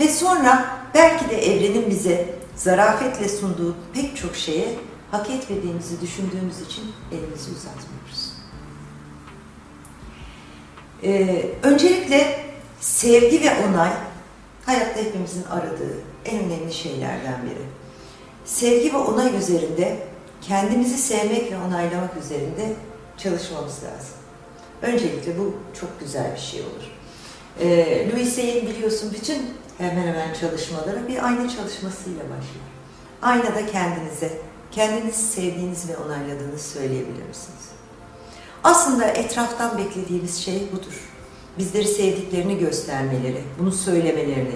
[0.00, 4.68] Ve sonra belki de evrenin bize zarafetle sunduğu pek çok şeye
[5.14, 8.32] hak etmediğimizi düşündüğümüz için elimizi uzatmıyoruz.
[11.02, 12.44] Ee, öncelikle
[12.80, 13.90] sevgi ve onay
[14.66, 17.64] hayatta hepimizin aradığı en önemli şeylerden biri.
[18.44, 19.98] Sevgi ve onay üzerinde
[20.40, 22.72] kendimizi sevmek ve onaylamak üzerinde
[23.18, 24.16] çalışmamız lazım.
[24.82, 26.90] Öncelikle bu çok güzel bir şey olur.
[27.60, 29.38] Ee, Louis Say'in biliyorsun bütün
[29.78, 32.64] hemen hemen çalışmaları bir ayna çalışmasıyla başlar.
[33.22, 34.38] Aynada kendinize,
[34.74, 37.64] kendinizi sevdiğiniz ve onayladığınızı söyleyebilir misiniz?
[38.64, 41.10] Aslında etraftan beklediğimiz şey budur.
[41.58, 44.54] Bizleri sevdiklerini göstermeleri, bunu söylemelerini,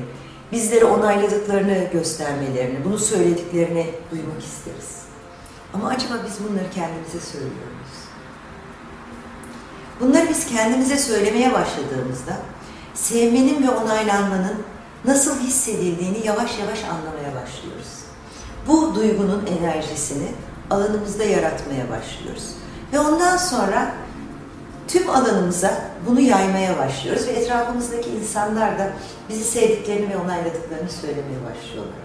[0.52, 4.98] bizleri onayladıklarını göstermelerini, bunu söylediklerini duymak isteriz.
[5.74, 7.98] Ama acaba biz bunları kendimize söylüyor muyuz?
[10.00, 12.36] Bunları biz kendimize söylemeye başladığımızda
[12.94, 14.62] sevmenin ve onaylanmanın
[15.04, 17.97] nasıl hissedildiğini yavaş yavaş anlamaya başlıyoruz.
[18.68, 20.28] Bu duygunun enerjisini
[20.70, 22.44] alanımızda yaratmaya başlıyoruz.
[22.92, 23.94] Ve ondan sonra
[24.88, 28.92] tüm alanımıza bunu yaymaya başlıyoruz ve etrafımızdaki insanlar da
[29.28, 31.98] bizi sevdiklerini ve onayladıklarını söylemeye başlıyorlar.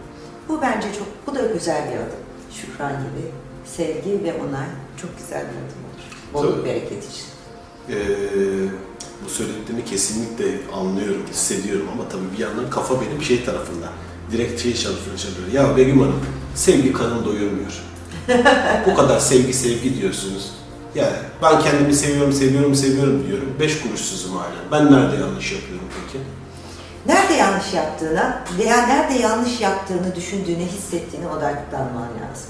[0.49, 2.23] Bu bence çok, bu da güzel bir adım.
[2.51, 3.31] Şükran gibi
[3.65, 4.67] sevgi ve onay
[5.01, 6.03] çok güzel bir adım olur.
[6.33, 7.25] Bolluk bereket için.
[7.89, 7.95] Ee,
[9.25, 13.89] bu söylediklerini kesinlikle anlıyorum, hissediyorum ama tabii bir yandan kafa benim şey tarafında.
[14.31, 15.47] Direkt şey çalışıyor, çalışıyor.
[15.53, 16.19] Ya Begüm Hanım,
[16.55, 17.83] sevgi karın doyurmuyor.
[18.85, 20.51] bu kadar sevgi sevgi diyorsunuz.
[20.95, 23.55] Yani ben kendimi seviyorum, seviyorum, seviyorum diyorum.
[23.59, 24.71] Beş kuruşsuzum hala.
[24.71, 26.23] Ben nerede yanlış yapıyorum peki?
[27.05, 32.49] Nerede yanlış yaptığına veya nerede yanlış yaptığını düşündüğüne, hissettiğine odaklanman lazım.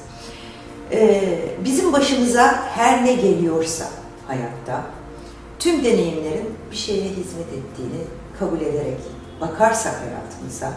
[0.91, 3.85] Ee, bizim başımıza her ne geliyorsa
[4.27, 4.81] hayatta,
[5.59, 8.01] tüm deneyimlerin bir şeye hizmet ettiğini
[8.39, 8.99] kabul ederek
[9.41, 10.71] bakarsak hayatımıza,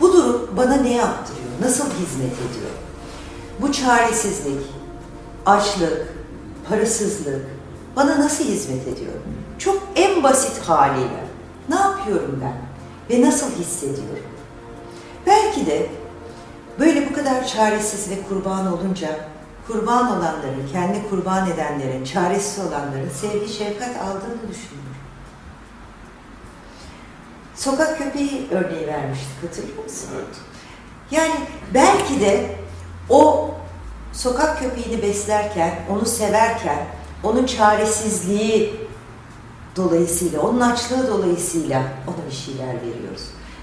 [0.00, 2.70] bu durum bana ne yaptırıyor, nasıl hizmet ediyor?
[3.60, 4.60] Bu çaresizlik,
[5.46, 6.14] açlık,
[6.68, 7.46] parasızlık
[7.96, 9.12] bana nasıl hizmet ediyor?
[9.58, 11.24] Çok en basit haliyle
[11.68, 12.56] ne yapıyorum ben
[13.10, 14.24] ve nasıl hissediyorum?
[15.26, 15.86] Belki de
[16.78, 19.08] böyle bu kadar çaresiz ve kurban olunca
[19.66, 24.79] kurban olanların, kendi kurban edenlerin, çaresiz olanların sevgi, şefkat aldığını düşünüyorum.
[27.60, 30.08] Sokak köpeği örneği vermiştik hatırlıyor musun?
[30.14, 30.36] Evet.
[31.10, 31.34] Yani
[31.74, 32.56] belki de
[33.08, 33.50] o
[34.12, 36.86] sokak köpeğini beslerken, onu severken,
[37.22, 38.74] onun çaresizliği
[39.76, 43.22] dolayısıyla, onun açlığı dolayısıyla ona bir şeyler veriyoruz.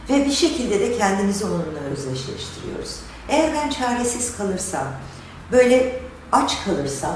[0.10, 2.96] Ve bir şekilde de kendimizi onunla özdeşleştiriyoruz.
[3.30, 4.88] Eğer ben çaresiz kalırsam,
[5.52, 6.00] böyle
[6.32, 7.16] aç kalırsam,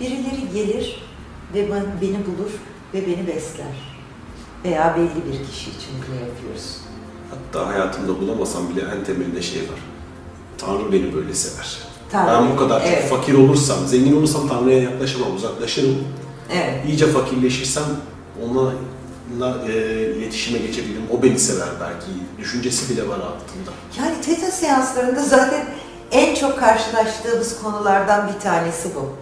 [0.00, 1.08] birileri gelir
[1.54, 2.50] ve ben- beni bulur
[2.94, 3.85] ve beni besler.
[4.66, 6.76] Veya belli bir kişi için bunu yapıyoruz.
[7.30, 9.80] Hatta hayatımda bulamasam bile en temelinde şey var.
[10.58, 11.78] Tanrı beni böyle sever.
[12.10, 13.10] Tanrı, Ben bu kadar evet.
[13.10, 15.96] fakir olursam, zengin olursam Tanrı'ya yaklaşamam, uzaklaşırım.
[16.52, 16.86] Evet.
[16.86, 17.84] İyice fakirleşirsem
[18.44, 18.72] onunla
[19.68, 19.72] e,
[20.16, 21.02] iletişime geçebilirim.
[21.18, 22.06] O beni sever belki.
[22.38, 23.70] Düşüncesi bile var altında.
[23.98, 25.64] Yani teta seanslarında zaten
[26.10, 29.12] en çok karşılaştığımız konulardan bir tanesi bu.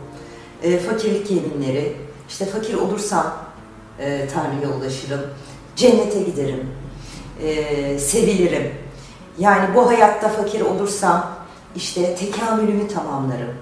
[0.67, 1.97] E, fakirlik yeminleri,
[2.29, 3.35] işte fakir olursam
[3.99, 5.21] e, Tanrı'ya ulaşırım,
[5.77, 6.71] cennete giderim,
[7.43, 8.75] e, sevilirim.
[9.39, 11.31] Yani bu hayatta fakir olursam
[11.77, 13.55] işte tekamülümü tamamlarım.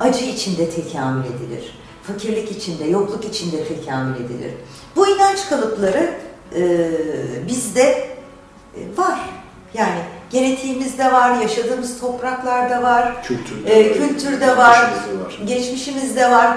[0.00, 1.78] Acı içinde tekamül edilir.
[2.02, 4.52] Fakirlik içinde, yokluk içinde tekamül edilir.
[4.96, 6.14] Bu inanç kalıpları
[6.56, 6.90] e,
[7.48, 7.82] bizde
[8.76, 9.20] e, var.
[9.74, 10.00] Yani
[10.30, 15.46] genetiğimizde var, yaşadığımız topraklarda var, Kültürde, e, kültürde var, geçmişimizde var.
[15.46, 16.56] geçmişimizde var,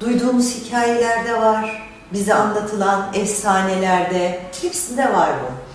[0.00, 1.89] duyduğumuz hikayelerde var.
[2.12, 5.70] Bize anlatılan efsanelerde hepsinde var bu.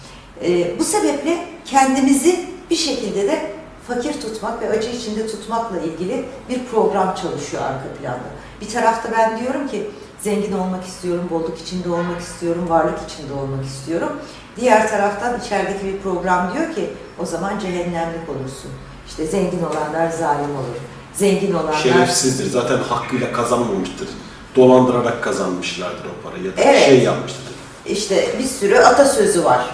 [0.46, 3.52] Ee, bu sebeple kendimizi bir şekilde de
[3.88, 8.30] fakir tutmak ve acı içinde tutmakla ilgili bir program çalışıyor arka planda.
[8.62, 9.90] Bir tarafta ben diyorum ki
[10.22, 14.12] zengin olmak istiyorum, bolluk içinde olmak istiyorum, varlık içinde olmak istiyorum.
[14.60, 18.72] Diğer taraftan içerideki bir program diyor ki o zaman cehennemlik olursun.
[19.08, 20.78] İşte zengin olanlar zalim olur.
[21.14, 21.74] Zengin olanlar...
[21.74, 22.50] Şerefsizdir.
[22.50, 24.08] Zaten hakkıyla kazanmamıştır.
[24.56, 26.44] Dolandırarak kazanmışlardır o parayı.
[26.46, 26.86] Ya da Evet.
[26.86, 27.42] şey yapmıştır.
[27.86, 29.66] İşte bir sürü atasözü var.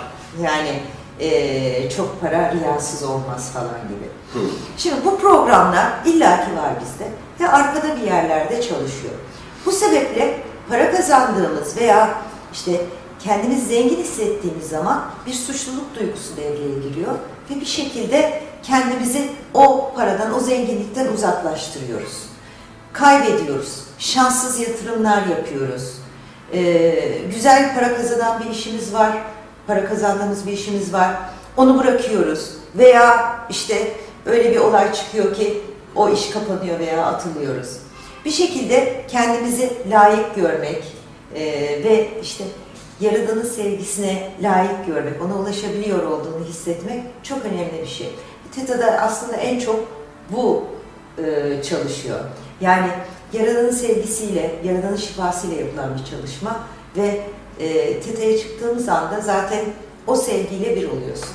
[0.44, 0.80] Yani
[1.20, 4.06] eee, çok para riyasız olmaz falan gibi.
[4.34, 4.50] Hı.
[4.78, 7.08] Şimdi bu programlar illaki var bizde
[7.40, 9.14] ve arkada bir yerlerde çalışıyor.
[9.66, 10.40] Bu sebeple
[10.70, 12.10] para kazandığımız veya
[12.54, 12.72] işte
[13.24, 17.14] kendimizi zengin hissettiğimiz zaman bir suçluluk duygusu devreye giriyor
[17.50, 22.14] ve bir şekilde kendimizi o paradan, o zenginlikten uzaklaştırıyoruz.
[22.94, 23.80] Kaybediyoruz.
[24.02, 25.94] Şanssız yatırımlar yapıyoruz.
[26.54, 29.18] Ee, güzel para kazanan bir işimiz var,
[29.68, 31.12] para kazandığımız bir işimiz var.
[31.58, 33.92] Onu bırakıyoruz veya işte
[34.26, 35.62] öyle bir olay çıkıyor ki
[35.96, 37.78] o iş kapanıyor veya atılıyoruz.
[38.26, 40.84] Bir şekilde kendimizi layık görmek
[41.36, 41.44] e,
[41.84, 42.44] ve işte
[43.00, 48.10] Yaradan'ın sevgisine layık görmek, ona ulaşabiliyor olduğunu hissetmek çok önemli bir şey.
[48.56, 49.80] TETA'da aslında en çok
[50.30, 50.64] bu
[51.18, 52.20] e, çalışıyor.
[52.62, 52.88] Yani
[53.34, 56.60] Yaradan'ın sevgisiyle, Yaradan'ın şifasıyla yapılan bir çalışma
[56.98, 57.28] ve
[57.60, 59.66] e, TETA'ya çıktığımız anda zaten
[60.08, 61.30] o sevgiyle bir oluyorsun.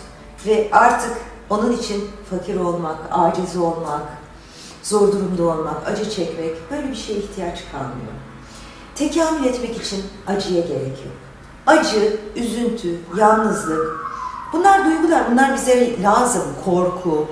[0.46, 1.12] Ve artık
[1.50, 4.02] onun için fakir olmak, aciz olmak,
[4.82, 8.12] zor durumda olmak, acı çekmek böyle bir şeye ihtiyaç kalmıyor.
[8.94, 11.16] Tekamül etmek için acıya gerek yok.
[11.66, 14.06] Acı, üzüntü, yalnızlık
[14.52, 16.42] bunlar duygular, bunlar bize lazım.
[16.64, 17.28] Korku,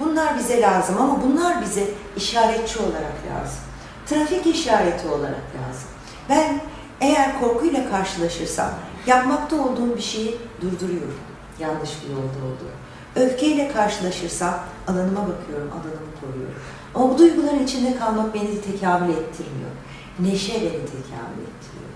[0.00, 1.84] bunlar bize lazım ama bunlar bize
[2.16, 3.67] işaretçi olarak lazım.
[4.08, 5.88] Trafik işareti olarak lazım.
[6.28, 6.60] Ben
[7.00, 8.70] eğer korkuyla karşılaşırsam
[9.06, 11.20] yapmakta olduğum bir şeyi durduruyorum.
[11.60, 12.72] Yanlış bir yolda olduğu.
[13.16, 14.54] Öfkeyle karşılaşırsam
[14.88, 16.54] alanıma bakıyorum, alanımı koruyorum.
[16.94, 19.70] Ama bu duyguların içinde kalmak beni de tekamül ettirmiyor.
[20.18, 21.92] Neşe beni tekamül ettiriyor.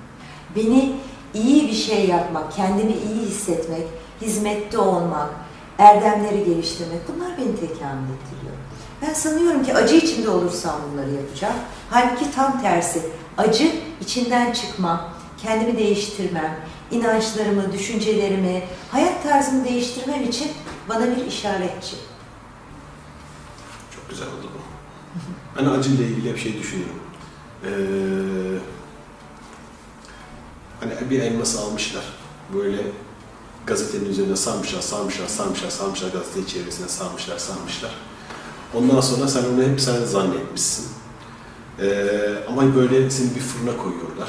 [0.57, 0.97] Beni
[1.35, 3.87] iyi bir şey yapmak, kendimi iyi hissetmek,
[4.21, 5.31] hizmette olmak,
[5.79, 8.57] erdemleri geliştirmek bunlar beni tekamül ettiriyor.
[9.03, 11.57] Ben sanıyorum ki acı içinde olursam bunları yapacağım.
[11.93, 13.03] Halbuki tam tersi.
[13.39, 15.11] Acı içinden çıkmam,
[15.43, 20.53] kendimi değiştirmem, inançlarımı, düşüncelerimi, hayat tarzımı değiştirmem için
[20.89, 21.97] bana bir işaretçi.
[23.95, 24.59] Çok güzel oldu bu.
[25.61, 27.01] Ben acıyla ilgili bir şey düşünüyorum.
[27.65, 27.69] Ee,
[30.81, 32.05] hani bir elması almışlar.
[32.55, 32.83] Böyle
[33.67, 37.95] gazetenin üzerine sarmışlar, sarmışlar, sarmışlar, sarmışlar, gazete çevresine sarmışlar, sarmışlar.
[38.75, 40.92] Ondan sonra sen onu hep sen zannetmişsin.
[41.81, 41.85] Ee,
[42.49, 44.29] ama böyle seni bir fırına koyuyorlar.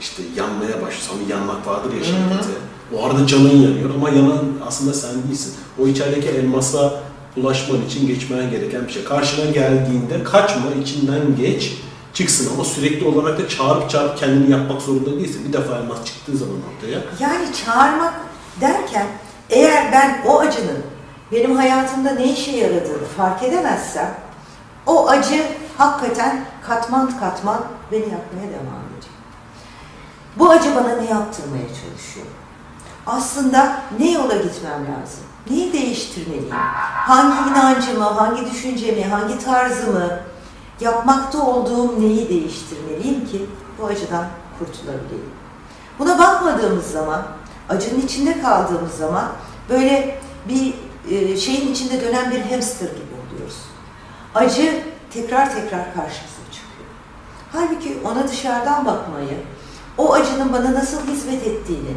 [0.00, 1.18] İşte yanmaya başlıyorsun.
[1.18, 2.58] Ama yanmak vardır ya şiddeti.
[2.96, 5.54] O arada canın yanıyor ama yanan aslında sen değilsin.
[5.82, 7.00] O içerideki elmasa
[7.36, 9.04] ulaşman için geçmen gereken bir şey.
[9.04, 11.72] Karşına geldiğinde kaçma, içinden geç,
[12.14, 15.48] çıksın ama sürekli olarak da çağırıp çağırıp kendini yapmak zorunda değilsin.
[15.48, 16.98] Bir defa elmas çıktığı zaman ortaya.
[17.20, 18.14] Yani çağırmak
[18.60, 19.06] derken
[19.50, 20.78] eğer ben o acının
[21.32, 24.14] benim hayatımda ne işe yaradığını fark edemezsem
[24.86, 25.42] o acı
[25.78, 29.12] hakikaten katman katman beni yapmaya devam edecek.
[30.36, 32.26] Bu acı bana ne yaptırmaya çalışıyor?
[33.06, 35.24] Aslında ne yola gitmem lazım?
[35.50, 36.50] Neyi değiştirmeliyim?
[37.06, 40.20] Hangi inancımı, hangi düşüncemi, hangi tarzımı,
[40.80, 43.46] yapmakta olduğum neyi değiştirmeliyim ki
[43.78, 44.26] bu acıdan
[44.58, 45.30] kurtulabileyim?
[45.98, 47.22] Buna bakmadığımız zaman,
[47.68, 49.28] acının içinde kaldığımız zaman
[49.68, 50.74] böyle bir
[51.10, 53.56] e, şeyin içinde dönen bir hamster gibi oluyoruz.
[54.34, 56.34] Acı tekrar tekrar karşımıza.
[57.54, 59.36] Halbuki ona dışarıdan bakmayı,
[59.98, 61.94] o acının bana nasıl hizmet ettiğini,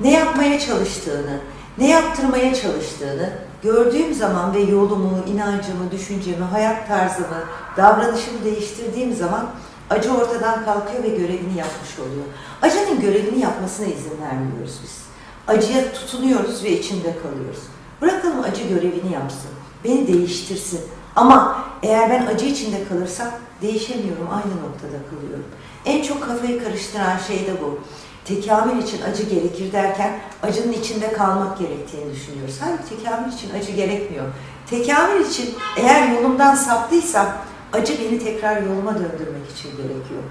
[0.00, 1.40] ne yapmaya çalıştığını,
[1.78, 7.44] ne yaptırmaya çalıştığını gördüğüm zaman ve yolumu, inancımı, düşüncemi, hayat tarzımı,
[7.76, 9.46] davranışımı değiştirdiğim zaman
[9.90, 12.24] acı ortadan kalkıyor ve görevini yapmış oluyor.
[12.62, 15.04] Acının görevini yapmasına izin vermiyoruz biz.
[15.48, 17.62] Acıya tutunuyoruz ve içinde kalıyoruz.
[18.02, 19.50] Bırakalım acı görevini yapsın,
[19.84, 20.80] beni değiştirsin.
[21.16, 23.28] Ama eğer ben acı içinde kalırsam
[23.64, 25.44] değişemiyorum, aynı noktada kalıyorum.
[25.84, 27.78] En çok kafayı karıştıran şey de bu.
[28.24, 32.58] Tekamül için acı gerekir derken acının içinde kalmak gerektiğini düşünüyoruz.
[32.60, 34.24] Halbuki tekamül için acı gerekmiyor.
[34.70, 37.26] Tekamül için eğer yolumdan saptıysam
[37.72, 40.22] acı beni tekrar yoluma döndürmek için gerekiyor.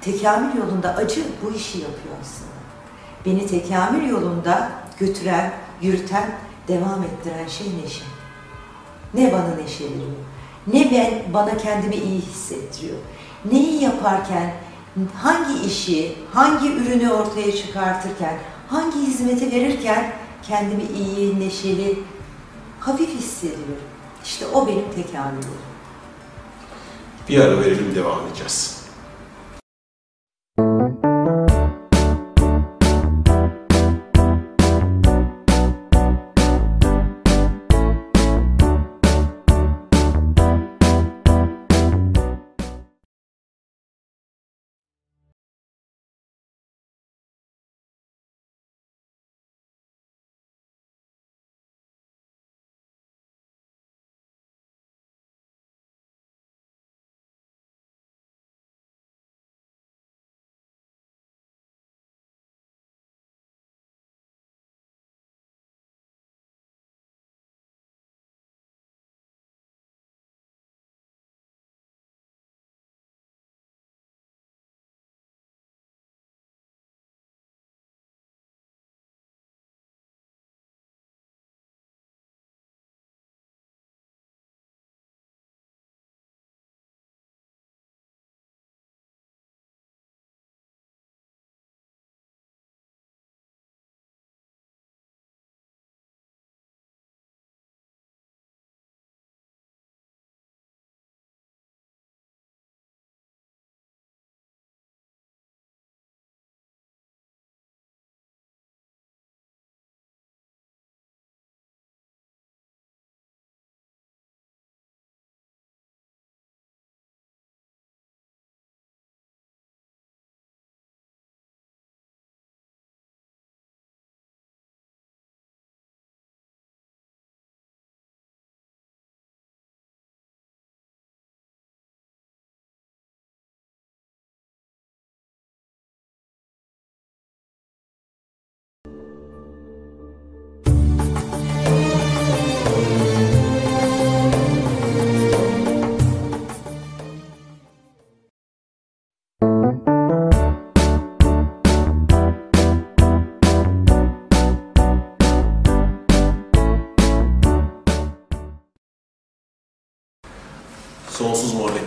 [0.00, 2.50] Tekamül yolunda acı bu işi yapıyor aslında.
[3.26, 6.30] Beni tekamül yolunda götüren, yürüten,
[6.68, 8.04] devam ettiren şey neşe.
[9.14, 10.24] Ne bana neşe veriyor,
[10.72, 12.98] ne ben bana kendimi iyi hissettiriyor.
[13.52, 14.52] Neyi yaparken
[15.14, 20.12] hangi işi, hangi ürünü ortaya çıkartırken, hangi hizmeti verirken
[20.48, 21.98] kendimi iyi, neşeli,
[22.80, 23.84] hafif hissediyorum.
[24.24, 25.50] İşte o benim tekamülüm.
[27.28, 28.79] Bir ara verelim devam edeceğiz.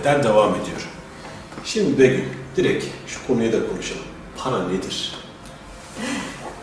[0.03, 0.89] Muhabbetler devam ediyor.
[1.65, 4.03] Şimdi Begüm, direkt şu konuya da konuşalım.
[4.37, 5.15] Para nedir?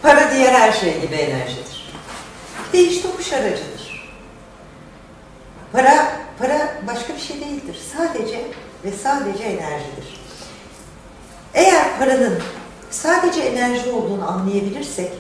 [0.03, 1.92] Para diğer her şey gibi enerjidir.
[2.72, 4.11] Değiş tokuş aracıdır.
[5.72, 7.76] Para, para başka bir şey değildir.
[7.96, 8.46] Sadece
[8.85, 10.20] ve sadece enerjidir.
[11.55, 12.38] Eğer paranın
[12.90, 15.12] sadece enerji olduğunu anlayabilirsek,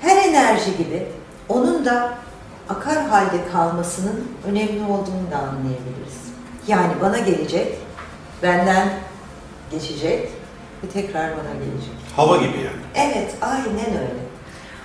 [0.00, 1.06] her enerji gibi
[1.48, 2.14] onun da
[2.68, 6.23] akar halde kalmasının önemli olduğunu da anlayabiliriz.
[6.68, 7.78] Yani bana gelecek,
[8.42, 8.88] benden
[9.70, 10.28] geçecek
[10.84, 11.94] ve tekrar bana gelecek.
[12.16, 12.82] Hava gibi yani.
[12.94, 14.24] Evet, aynen öyle.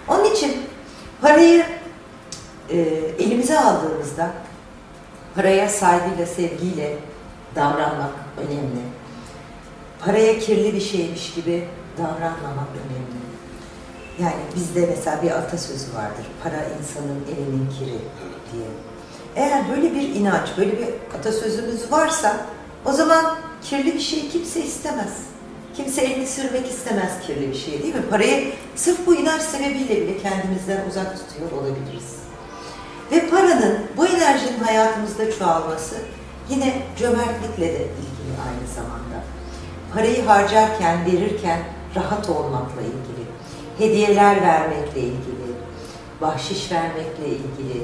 [0.08, 0.58] Onun için
[1.22, 1.66] parayı
[2.70, 2.78] e,
[3.20, 4.32] elimize aldığımızda
[5.36, 6.98] paraya saygıyla, sevgiyle
[7.56, 8.82] davranmak önemli.
[10.06, 13.20] Paraya kirli bir şeymiş gibi davranmamak önemli.
[14.20, 16.26] Yani bizde mesela bir atasözü vardır.
[16.44, 18.00] Para insanın elinin kiri
[18.54, 18.68] diye.
[19.36, 20.88] Eğer böyle bir inanç, böyle bir
[21.20, 22.38] atasözümüz varsa
[22.86, 25.14] o zaman kirli bir şey kimse istemez.
[25.76, 28.02] Kimse elini sürmek istemez kirli bir şey değil mi?
[28.10, 32.16] Parayı sırf bu inanç sebebiyle bile kendimizden uzak tutuyor olabiliriz.
[33.12, 35.96] Ve paranın bu enerjinin hayatımızda çoğalması
[36.50, 39.24] yine cömertlikle de ilgili aynı zamanda.
[39.94, 41.60] Parayı harcarken, verirken
[41.96, 43.26] rahat olmakla ilgili,
[43.78, 45.50] hediyeler vermekle ilgili,
[46.22, 47.84] bahşiş vermekle ilgili,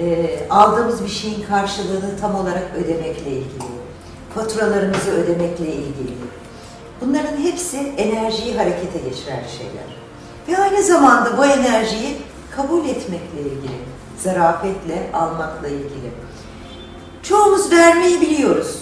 [0.00, 3.64] e, aldığımız bir şeyin karşılığını tam olarak ödemekle ilgili,
[4.34, 6.14] faturalarımızı ödemekle ilgili.
[7.00, 9.94] Bunların hepsi enerjiyi harekete geçiren şeyler.
[10.48, 12.16] Ve aynı zamanda bu enerjiyi
[12.56, 13.78] kabul etmekle ilgili,
[14.18, 16.10] zarafetle almakla ilgili.
[17.22, 18.78] Çoğumuz vermeyi biliyoruz.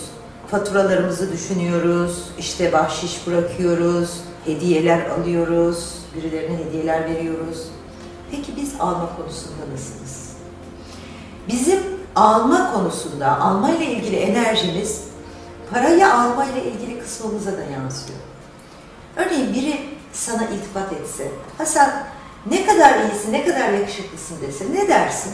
[0.51, 7.67] Faturalarımızı düşünüyoruz, işte bahşiş bırakıyoruz, hediyeler alıyoruz, birilerine hediyeler veriyoruz.
[8.31, 10.02] Peki biz alma konusunda nasılız?
[11.49, 11.79] Bizim
[12.17, 15.01] alma konusunda, alma ile ilgili enerjimiz
[15.73, 18.19] parayı alma ile ilgili kısmımıza da yansıyor.
[19.17, 19.81] Örneğin biri
[20.13, 21.29] sana iltifat etse,
[21.59, 21.91] Hasan
[22.51, 25.33] ne kadar iyisin, ne kadar yakışıklısın dese ne dersin?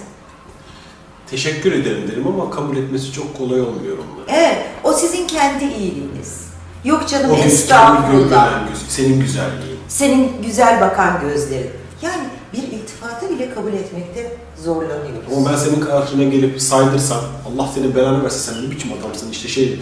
[1.31, 4.27] Teşekkür ederim derim ama kabul etmesi çok kolay olmuyor onları.
[4.41, 6.49] Evet, o sizin kendi iyiliğiniz.
[6.85, 8.69] Yok canım O estağfurullah.
[8.69, 9.79] göz- senin güzelliğin.
[9.89, 11.71] Senin güzel bakan gözlerin.
[12.03, 15.33] Yani bir iltifatı bile kabul etmekte zorlanıyoruz.
[15.37, 19.49] Ama ben senin karşına gelip saydırsam Allah senin belanı versin sen ne biçim adamsın işte
[19.49, 19.81] şey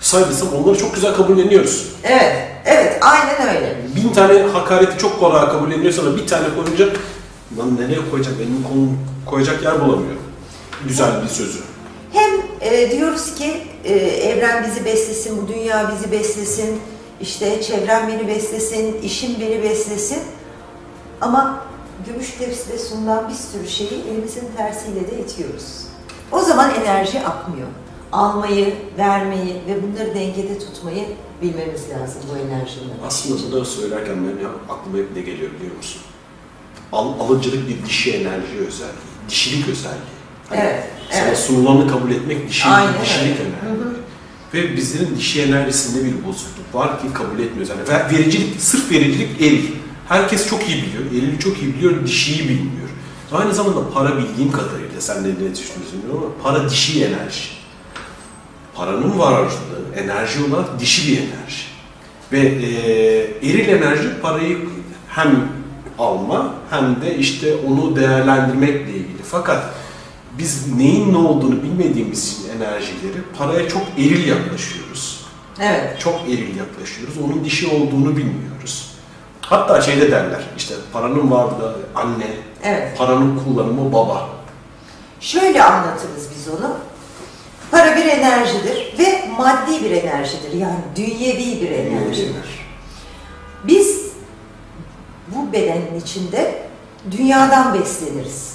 [0.00, 1.88] saydıysam onları çok güzel kabulleniyoruz.
[2.02, 3.76] Evet, evet aynen öyle.
[3.96, 6.86] Bin tane hakareti çok kolay kabulleniyor sana bir tane koyunca
[7.58, 8.88] lan nereye koyacak benim konu
[9.26, 10.22] koyacak yer bulamıyorum.
[10.88, 11.58] Güzel bir sözü.
[12.12, 16.80] Hem e, diyoruz ki e, evren bizi beslesin, bu dünya bizi beslesin,
[17.20, 20.18] işte çevrem beni beslesin, işim beni beslesin.
[21.20, 21.64] Ama
[22.06, 25.84] gümüş tepside sunulan bir sürü şeyi elimizin tersiyle de itiyoruz.
[26.32, 27.68] O zaman enerji akmıyor.
[28.12, 31.04] Almayı, vermeyi ve bunları dengede tutmayı
[31.42, 32.92] bilmemiz lazım bu enerjinin.
[33.06, 36.00] Aslında bunları söylerken benim ya aklıma hep ne geliyor biliyor musun?
[36.92, 38.94] Al, alıcılık bir dişi enerji özelliği,
[39.28, 39.98] dişilik özelliği.
[40.48, 41.38] Hani Evet, Sana evet.
[41.38, 43.50] sunulanı kabul etmek dişi, Aynen dişilik öyle.
[43.72, 43.94] önemli.
[44.54, 47.68] Ve bizlerin dişi enerjisinde bir bozukluk var ki kabul etmiyoruz.
[47.68, 49.64] Yani ver- vericilik, sırf vericilik eril.
[50.08, 52.88] Herkes çok iyi biliyor, erili çok iyi biliyor, dişiyi bilmiyor.
[53.32, 57.42] Aynı zamanda para bildiğim kadarıyla, sen de ne düşünüyorsun bilmiyorum ama para dişi enerji.
[58.74, 59.48] Paranın varlığı
[59.96, 61.64] enerji olarak dişi bir enerji.
[62.32, 62.70] Ve e,
[63.48, 64.58] eril enerji parayı
[65.08, 65.48] hem
[65.98, 69.22] alma hem de işte onu değerlendirmekle ilgili.
[69.30, 69.74] Fakat
[70.38, 75.24] biz neyin ne olduğunu bilmediğimiz için enerjileri paraya çok eril yaklaşıyoruz.
[75.60, 77.14] Evet, Çok eril yaklaşıyoruz.
[77.24, 78.83] Onun dişi olduğunu bilmiyoruz.
[79.48, 82.26] Hatta şeyde derler işte paranın varlığı anne,
[82.62, 82.98] evet.
[82.98, 84.28] paranın kullanımı baba.
[85.20, 86.76] Şöyle anlatırız biz onu.
[87.70, 90.52] Para bir enerjidir ve maddi bir enerjidir.
[90.52, 92.66] Yani dünyevi bir enerjidir.
[93.64, 94.12] Biz
[95.28, 96.62] bu bedenin içinde
[97.10, 98.54] dünyadan besleniriz.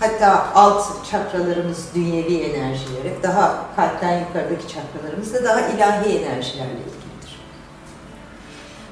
[0.00, 7.03] Hatta alt çakralarımız dünyevi enerjilere, daha kalpten yukarıdaki çakralarımız da daha ilahi enerjilerle ilgilidir.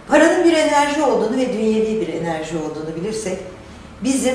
[0.08, 3.38] Paranın bir enerji olduğunu ve dünyevi bir enerji olduğunu bilirsek,
[4.04, 4.34] bizim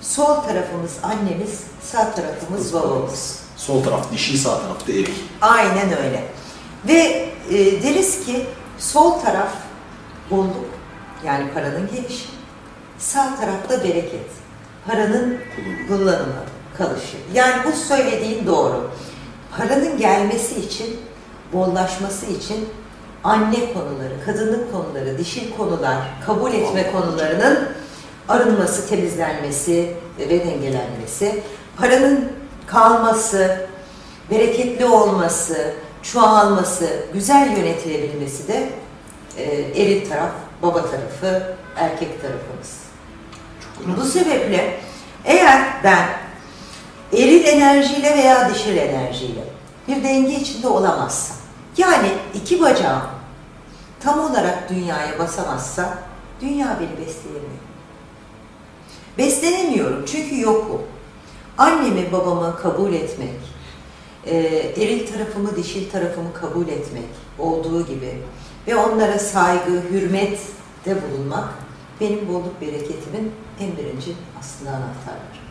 [0.00, 3.42] sol tarafımız annemiz, sağ tarafımız babamız.
[3.56, 5.14] Sol taraf dişi, sağ taraf da eril.
[5.40, 6.24] Aynen öyle.
[6.88, 8.46] Ve e, deriz ki
[8.78, 9.52] sol taraf
[10.30, 10.70] bolluk,
[11.26, 12.26] yani paranın gelişi,
[12.98, 14.26] sağ tarafta bereket,
[14.86, 15.38] paranın
[15.88, 16.44] kullanımı,
[16.78, 17.16] kalışı.
[17.34, 18.90] Yani bu söylediğin doğru.
[19.58, 21.00] Paranın gelmesi için,
[21.52, 22.68] bollaşması için
[23.24, 25.96] anne konuları, kadınlık konuları, dişil konular,
[26.26, 27.68] kabul etme konularının
[28.28, 31.42] arınması, temizlenmesi ve dengelenmesi,
[31.76, 32.32] paranın
[32.66, 33.66] kalması,
[34.30, 38.68] bereketli olması, çoğalması, güzel yönetilebilmesi de
[39.36, 39.42] e,
[39.82, 40.30] eril taraf,
[40.62, 42.82] baba tarafı, erkek tarafımız.
[44.00, 44.80] Bu sebeple
[45.24, 46.08] eğer ben
[47.12, 49.40] eril enerjiyle veya dişil enerjiyle
[49.88, 51.36] bir denge içinde olamazsam,
[51.76, 53.02] yani iki bacağım
[54.00, 55.98] tam olarak dünyaya basamazsa,
[56.40, 57.62] dünya beni besleyemiyor.
[59.18, 60.82] Beslenemiyorum çünkü yokum.
[61.58, 63.40] Annemi babamı kabul etmek,
[64.26, 64.36] e,
[64.76, 67.08] eril tarafımı dişil tarafımı kabul etmek
[67.38, 68.18] olduğu gibi
[68.66, 70.40] ve onlara saygı, hürmet
[70.86, 71.48] de bulunmak
[72.00, 75.42] benim bolluk bereketimin en birinci aslında anahtarları.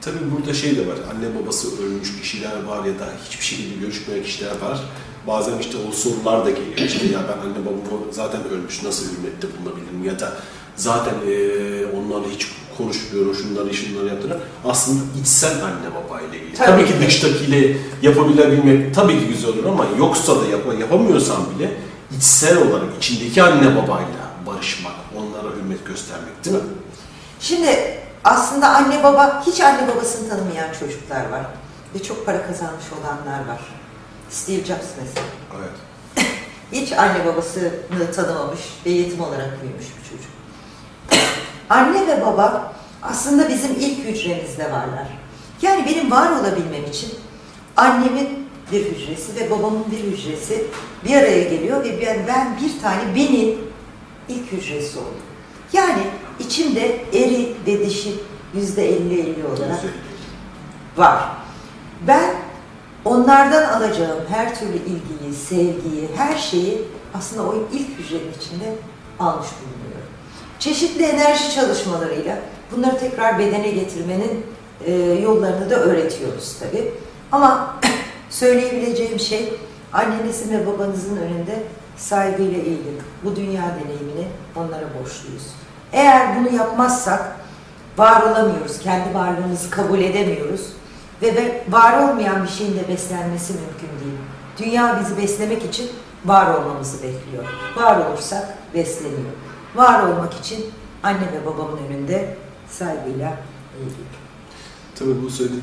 [0.00, 4.22] Tabii burada şey de var, anne babası ölmüş kişiler var ya da hiçbir şekilde görüşmeyen
[4.22, 4.80] kişiler var.
[5.26, 6.76] Bazen işte o sorular da geliyor.
[6.78, 10.04] İşte ya ben anne babamı zaten ölmüş, nasıl hürmette bulunabilirim?
[10.04, 10.32] Ya da
[10.76, 12.46] zaten eee onlarla hiç
[12.78, 14.38] konuşmuyorum, şunları şunları yaptılar.
[14.64, 16.54] Aslında içsel anne babayla ilgili.
[16.54, 17.06] Tabii, Tabii ki ki.
[17.06, 21.70] dıştakiyle yapabilebilmek tabii ki güzel olur ama yoksa da yap yapamıyorsan bile
[22.16, 26.62] içsel olarak içindeki anne babayla barışmak, onlara hürmet göstermek değil mi?
[27.40, 31.46] Şimdi aslında anne baba, hiç anne babasını tanımayan çocuklar var.
[31.94, 33.60] Ve çok para kazanmış olanlar var.
[34.30, 35.26] Steve Jobs mesela.
[35.58, 36.26] Evet.
[36.72, 37.70] Hiç anne babasını
[38.14, 40.30] tanımamış ve yetim olarak büyümüş bir çocuk.
[41.70, 45.06] Anne ve baba aslında bizim ilk hücremizde varlar.
[45.62, 47.14] Yani benim var olabilmem için
[47.76, 50.66] annemin bir hücresi ve babamın bir hücresi
[51.04, 53.58] bir araya geliyor ve ben, ben bir tane benim
[54.28, 55.14] ilk hücresi oldum.
[55.72, 56.02] Yani
[56.38, 58.14] içimde eri ve dişi
[58.54, 59.84] yüzde elli elli olarak
[60.96, 61.28] var.
[62.06, 62.34] Ben
[63.04, 66.82] onlardan alacağım her türlü ilgiyi, sevgiyi, her şeyi
[67.14, 68.74] aslında o ilk hücrenin içinde
[69.18, 70.10] almış bulunuyorum.
[70.58, 72.38] Çeşitli enerji çalışmalarıyla
[72.76, 74.46] bunları tekrar bedene getirmenin
[74.86, 74.92] e,
[75.22, 76.92] yollarını da öğretiyoruz tabii.
[77.32, 77.76] Ama
[78.30, 79.54] söyleyebileceğim şey
[79.92, 81.62] annenizin ve babanızın önünde
[81.96, 83.00] saygıyla eğilin.
[83.24, 85.46] Bu dünya deneyimini onlara borçluyuz.
[85.92, 87.36] Eğer bunu yapmazsak
[87.98, 90.72] var olamıyoruz, kendi varlığımızı kabul edemiyoruz
[91.22, 94.18] ve, var olmayan bir şeyin de beslenmesi mümkün değil.
[94.58, 95.90] Dünya bizi beslemek için
[96.24, 97.44] var olmamızı bekliyor.
[97.76, 99.30] Var olursak besleniyor.
[99.74, 100.66] Var olmak için
[101.02, 102.36] anne ve babamın önünde
[102.70, 103.38] saygıyla
[103.76, 104.20] eğiliyor.
[104.94, 105.62] Tabii bu söylediğin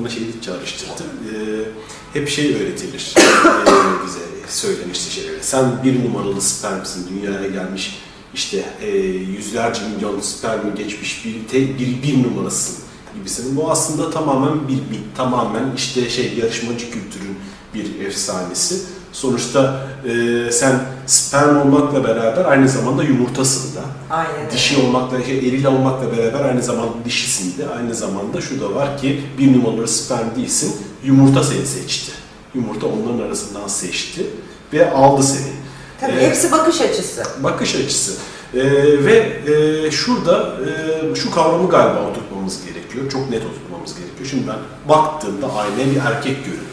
[0.00, 1.02] bana şeyi çağrıştırdı.
[1.02, 5.40] Ee, hep şey öğretilir ee, bize söylenişli şeyler.
[5.40, 7.98] Sen bir numaralı spermsin, dünyaya gelmiş
[8.34, 12.85] işte e, yüzlerce milyon spermi geçmiş bir, te, bir, bir numarasın
[13.18, 13.56] gibisinin.
[13.56, 17.36] Bu aslında tamamen bir, bir tamamen işte şey yarışmacı kültürün
[17.74, 18.82] bir efsanesi.
[19.12, 20.12] Sonuçta e,
[20.52, 23.80] sen sperm olmakla beraber aynı zamanda yumurtasın da.
[24.14, 24.50] Aynen.
[24.50, 27.68] Dişi olmakla, şey, eril olmakla beraber aynı zamanda dişisin de.
[27.68, 32.12] Aynı zamanda şu da var ki bir numaralı sperm değilsin, yumurta seni seçti.
[32.54, 34.26] Yumurta onların arasından seçti
[34.72, 35.52] ve aldı seni.
[36.00, 37.22] Tabii Ee, hepsi bakış açısı.
[37.42, 38.12] bakış açısı.
[38.54, 38.60] Ee,
[39.04, 40.54] ve e, şurada
[41.12, 42.25] e, şu kavramı galiba oturtmamız
[42.96, 43.10] gerekiyor.
[43.12, 44.28] Çok net oturtmamız gerekiyor.
[44.30, 46.66] Şimdi ben baktığımda aynaya bir erkek görüyorum.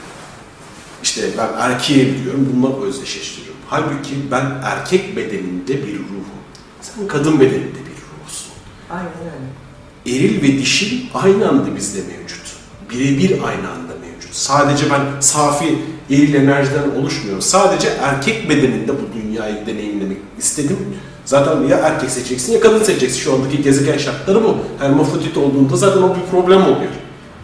[1.04, 3.62] İşte ben erkeğe biliyorum, bununla özdeşleştiriyorum.
[3.68, 6.40] Halbuki ben erkek bedeninde bir ruhum.
[6.82, 8.54] Sen kadın bedeninde bir ruhsun.
[8.90, 10.18] Aynen öyle.
[10.18, 12.42] Eril ve dişil aynı anda bizde mevcut.
[12.90, 14.34] Birebir aynı anda mevcut.
[14.36, 17.42] Sadece ben safi eril enerjiden oluşmuyorum.
[17.42, 20.78] Sadece erkek bedeninde bu dünyayı deneyimlemek istedim.
[21.26, 23.20] Zaten ya erkek seçeceksin ya kadın seçeceksin.
[23.20, 24.58] Şu andaki gezegen şartları bu.
[24.80, 26.92] Hermafrodit olduğunda zaten o bir problem oluyor.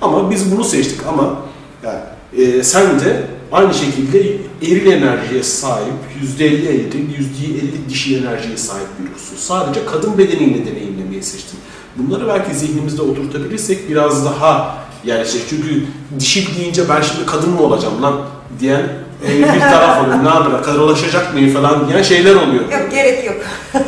[0.01, 1.36] Ama biz bunu seçtik ama
[1.84, 1.99] yani,
[2.38, 4.19] e, sen de aynı şekilde
[4.61, 5.93] eril enerjiye sahip,
[6.39, 9.38] %50 eril, %50 dişi enerjiye sahip bir ruhsun.
[9.38, 11.59] Sadece kadın bedeniyle deneyimlemeyi seçtin.
[11.97, 15.84] Bunları belki zihnimizde oturtabilirsek biraz daha yani şey çünkü
[16.19, 18.21] dişil deyince ben şimdi kadın mı olacağım lan
[18.59, 18.82] diyen
[19.28, 20.24] e, bir taraf oluyor.
[20.24, 22.72] Ne yapayım, karılaşacak mıyım falan diyen şeyler oluyor.
[22.72, 23.36] Yok gerek yok.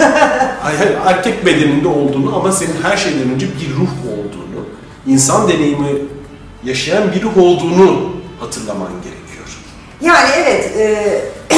[1.06, 4.66] Erkek bedeninde olduğunu ama senin her şeyden önce bir ruh olduğunu,
[5.08, 5.90] insan deneyimi
[6.64, 9.48] yaşayan bir ruh olduğunu hatırlaman gerekiyor.
[10.02, 11.22] Yani evet, e,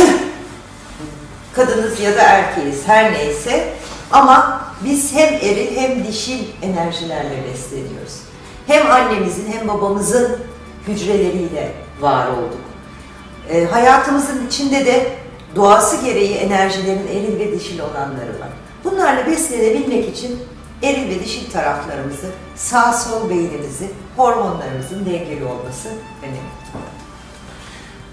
[1.53, 3.73] kadınız ya da erkeğiz her neyse
[4.11, 8.19] ama biz hem eril hem dişil enerjilerle besleniyoruz.
[8.67, 10.37] Hem annemizin hem babamızın
[10.87, 11.71] hücreleriyle
[12.01, 12.72] var olduk.
[13.49, 15.11] E, hayatımızın içinde de
[15.55, 18.49] doğası gereği enerjilerin eril ve dişil olanları var.
[18.83, 20.39] Bunlarla beslenebilmek için
[20.83, 25.89] eril ve dişil taraflarımızı, sağ sol beynimizi, hormonlarımızın dengeli olması
[26.23, 26.53] önemli.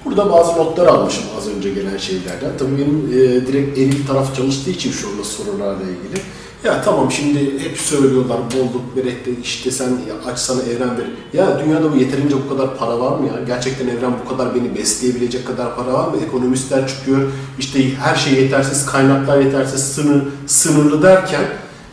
[0.05, 2.51] Burada bazı notlar almışım az önce gelen şeylerden.
[2.59, 6.23] Tabii benim e, direkt eril taraf çalıştığı için şu anda sorularla ilgili.
[6.65, 9.89] Ya tamam şimdi hep söylüyorlar bolluk berekli işte sen
[10.27, 11.11] aç sana evren verir.
[11.33, 13.33] Ya dünyada bu yeterince bu kadar para var mı ya?
[13.47, 16.17] Gerçekten evren bu kadar beni besleyebilecek kadar para var mı?
[16.27, 21.45] Ekonomistler çıkıyor işte her şey yetersiz, kaynaklar yetersiz, sınır, sınırlı derken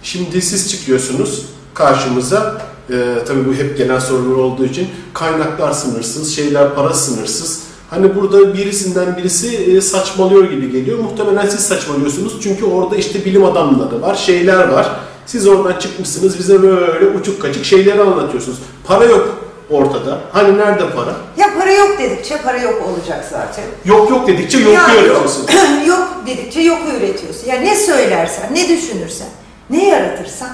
[0.04, 6.76] şimdi siz çıkıyorsunuz karşımıza e, tabii bu hep genel sorular olduğu için kaynaklar sınırsız, şeyler
[6.76, 7.67] para sınırsız.
[7.90, 11.00] Hani burada birisinden birisi e, saçmalıyor gibi geliyor.
[11.00, 14.92] Muhtemelen siz saçmalıyorsunuz çünkü orada işte bilim adamları var, şeyler var.
[15.26, 18.58] Siz oradan çıkmışsınız bize böyle uçuk kaçık şeyleri anlatıyorsunuz.
[18.84, 19.38] Para yok
[19.70, 20.20] ortada.
[20.32, 21.16] Hani nerede para?
[21.38, 23.64] Ya para yok dedikçe para yok olacak zaten.
[23.86, 25.50] Yok yok dedikçe yok Ya görüyorsunuz.
[25.50, 27.48] yok, yok dedikçe yok üretiyorsun.
[27.48, 29.28] Ya ne söylersen, ne düşünürsen,
[29.70, 30.50] ne yaratırsan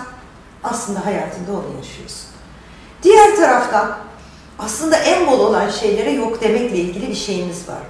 [0.63, 2.25] aslında hayatında onu yaşıyorsun.
[3.03, 3.97] Diğer taraftan
[4.59, 7.81] aslında en bol olan şeylere yok demekle ilgili bir şeyimiz var.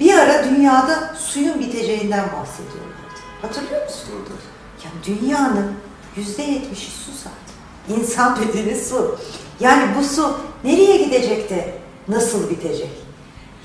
[0.00, 3.20] Bir ara dünyada suyun biteceğinden bahsediyorlardı.
[3.42, 4.10] Hatırlıyor musun?
[4.84, 5.72] Ya dünyanın
[6.16, 8.00] yüzde yetmişi su zaten.
[8.00, 9.18] İnsan bedeni su.
[9.60, 11.74] Yani bu su nereye gidecek de
[12.08, 12.90] nasıl bitecek?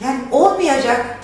[0.03, 1.19] Yani olmayacak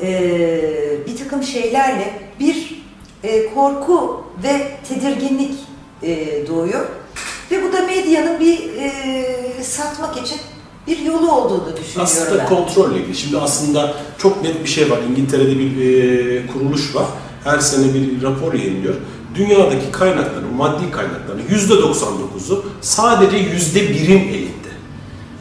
[0.00, 2.82] eee, bir takım şeylerle bir
[3.24, 5.54] eee, korku ve tedirginlik
[6.02, 6.86] eee, doğuyor.
[7.50, 10.38] Ve bu da medyanın bir eee, satmak için
[10.88, 12.46] bir yolu olduğunu düşünüyorum Aslında ben.
[12.48, 13.16] kontrolle ilgili.
[13.16, 14.98] Şimdi aslında çok net bir şey var.
[15.10, 17.04] İngiltere'de bir e, kuruluş var.
[17.44, 18.94] Her sene bir rapor yayınlıyor.
[19.34, 24.68] Dünyadaki kaynakların, maddi kaynakların %99'u sadece %1'in elinde.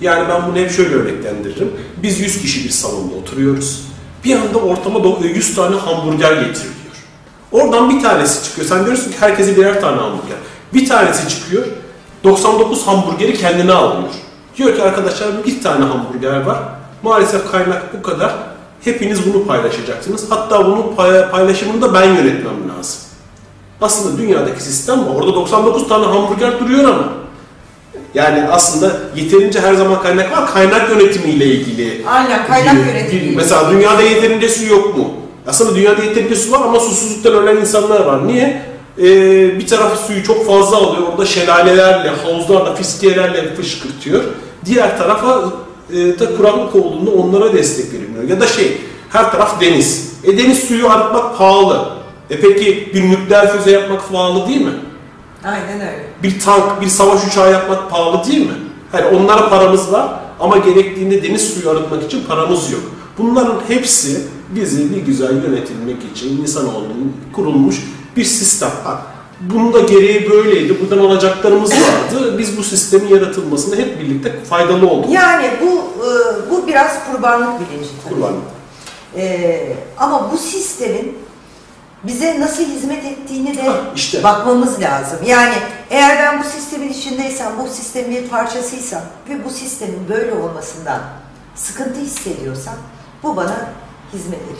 [0.02, 1.72] Yani ben bunu hep şöyle örneklendiririm.
[2.04, 3.84] Biz 100 kişi bir salonda oturuyoruz.
[4.26, 6.74] Bir anda ortama do- 100 tane hamburger getiriliyor.
[7.52, 8.68] Oradan bir tanesi çıkıyor.
[8.68, 10.38] Sen diyorsun ki herkese birer tane hamburger.
[10.74, 11.66] Bir tanesi çıkıyor.
[12.24, 14.10] 99 hamburgeri kendine alıyor.
[14.58, 16.58] Diyor ki arkadaşlar bir tane hamburger var.
[17.04, 18.32] Maalesef kaynak bu kadar.
[18.84, 20.26] Hepiniz bunu paylaşacaksınız.
[20.32, 23.00] Hatta bunun pay- paylaşımını da ben yönetmem lazım.
[23.82, 25.18] Aslında dünyadaki sistem bu.
[25.18, 27.04] Orada 99 tane hamburger duruyor ama.
[28.14, 30.54] Yani aslında yeterince her zaman kaynak var.
[30.54, 32.06] Kaynak yönetimiyle ilgili.
[32.08, 33.36] Aynen, kaynak bir- yönetimi.
[33.36, 35.14] Mesela dünyada yeterince su yok mu?
[35.48, 38.28] Aslında dünyada yeterince su var ama susuzluktan ölen insanlar var.
[38.28, 38.62] Niye?
[39.00, 39.04] Ee,
[39.60, 41.08] bir tarafı suyu çok fazla alıyor.
[41.12, 44.24] Orada şelalelerle, havuzlarla, fiskiyelerle fışkırtıyor.
[44.68, 45.44] Diğer tarafa
[45.94, 48.24] e, da kuraklık olduğunda onlara destek veriliyor.
[48.24, 50.14] Ya da şey, her taraf deniz.
[50.24, 51.90] E deniz suyu arıtmak pahalı.
[52.30, 54.74] E peki bir nükleer füze yapmak pahalı değil mi?
[55.46, 56.06] Aynen öyle.
[56.24, 58.54] Bir tank, bir savaş uçağı yapmak pahalı değil mi?
[58.92, 60.10] Hani onlara paramız var
[60.40, 62.82] ama gerektiğinde deniz suyu arıtmak için paramız yok.
[63.18, 67.84] Bunların hepsi bizi bir güzel yönetilmek için insanoğlunun kurulmuş
[68.18, 68.70] bir sistem.
[69.40, 70.82] Ha, Bunda gereği böyleydi.
[70.82, 72.38] Buradan alacaklarımız vardı.
[72.38, 75.10] Biz bu sistemin yaratılmasında hep birlikte faydalı olduk.
[75.12, 75.74] Yani bu
[76.06, 76.10] e,
[76.52, 78.14] bu biraz kurbanlık bilinci tabii.
[78.14, 78.44] Kurbanlık.
[79.16, 81.18] E, ama bu sistemin
[82.04, 84.24] bize nasıl hizmet ettiğini de Ha, işte.
[84.24, 85.18] bakmamız lazım.
[85.26, 85.54] Yani
[85.90, 91.00] eğer ben bu sistemin içindeysem, bu sistemin bir parçasıysam ve bu sistemin böyle olmasından
[91.56, 92.76] sıkıntı hissediyorsam
[93.24, 93.70] bu bana
[94.14, 94.58] hizmet ediyor.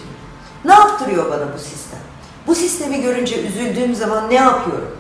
[0.66, 2.00] Ne yaptırıyor bana bu sistem?
[2.48, 4.98] Bu sistemi görünce üzüldüğüm zaman ne yapıyorum?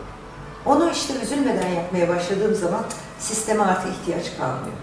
[0.66, 2.84] Onu işte üzülmeden yapmaya başladığım zaman
[3.20, 4.78] sisteme artık ihtiyaç kalmıyor.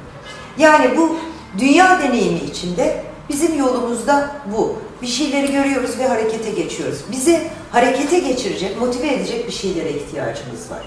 [0.58, 1.16] Yani bu
[1.58, 4.76] dünya deneyimi içinde bizim yolumuzda bu.
[5.02, 6.98] Bir şeyleri görüyoruz ve harekete geçiyoruz.
[7.12, 7.42] Bizi
[7.72, 10.82] harekete geçirecek, motive edecek bir şeylere ihtiyacımız var.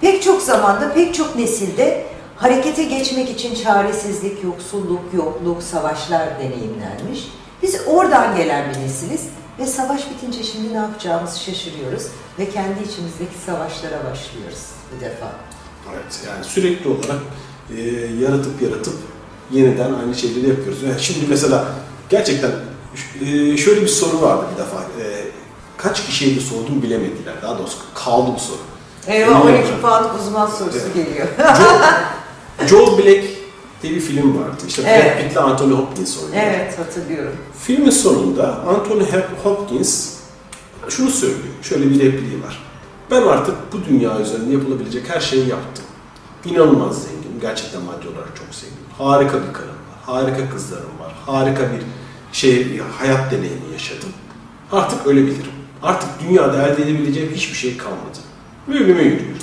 [0.00, 7.28] Pek çok zamanda, pek çok nesilde harekete geçmek için çaresizlik, yoksulluk, yokluk, savaşlar deneyimlenmiş.
[7.62, 9.22] Biz oradan gelen bir nesiliz
[9.58, 12.02] ve savaş bitince şimdi ne yapacağımızı şaşırıyoruz
[12.38, 14.62] ve kendi içimizdeki savaşlara başlıyoruz
[14.96, 15.32] bu defa.
[15.92, 17.22] Evet, yani sürekli olarak
[17.76, 17.80] e,
[18.24, 18.94] yaratıp yaratıp
[19.50, 20.82] yeniden aynı şeyleri yapıyoruz.
[20.82, 21.64] Yani şimdi mesela
[22.10, 22.50] gerçekten
[23.20, 24.76] e, şöyle bir soru vardı bir defa.
[24.76, 25.24] E,
[25.76, 27.34] kaç kişiye de sordum bilemediler.
[27.42, 28.58] Daha doğrusu kaldı bu soru.
[29.06, 29.64] Eyvah Bilmiyorum.
[29.70, 30.94] 12 puan uzman sorusu Evet.
[30.94, 31.28] geliyor.
[31.58, 33.24] Joel, Joel Black
[33.82, 34.62] diye bir film vardı.
[34.68, 35.16] İşte Evet.
[35.16, 36.42] Brad Pitt'le Anthony Hopkins oynuyor.
[36.46, 37.32] evet hatırlıyorum.
[37.62, 39.04] Filmin sonunda Anthony
[39.42, 40.16] Hopkins
[40.88, 41.40] şunu söylüyor.
[41.62, 42.62] Şöyle bir repliği var.
[43.10, 45.84] Ben artık bu dünya üzerinde yapılabilecek her şeyi yaptım.
[46.44, 47.40] İnanılmaz zengin.
[47.40, 48.76] Gerçekten maddi olarak çok zengin.
[48.98, 49.98] Harika bir karım var.
[50.06, 51.12] Harika kızlarım var.
[51.26, 51.82] Harika bir
[52.32, 54.08] şey, hayat deneyimi yaşadım.
[54.72, 55.52] Artık ölebilirim.
[55.82, 58.18] Artık dünyada elde edebileceğim hiçbir şey kalmadı.
[58.68, 59.36] Ve ölüme yürüyorum.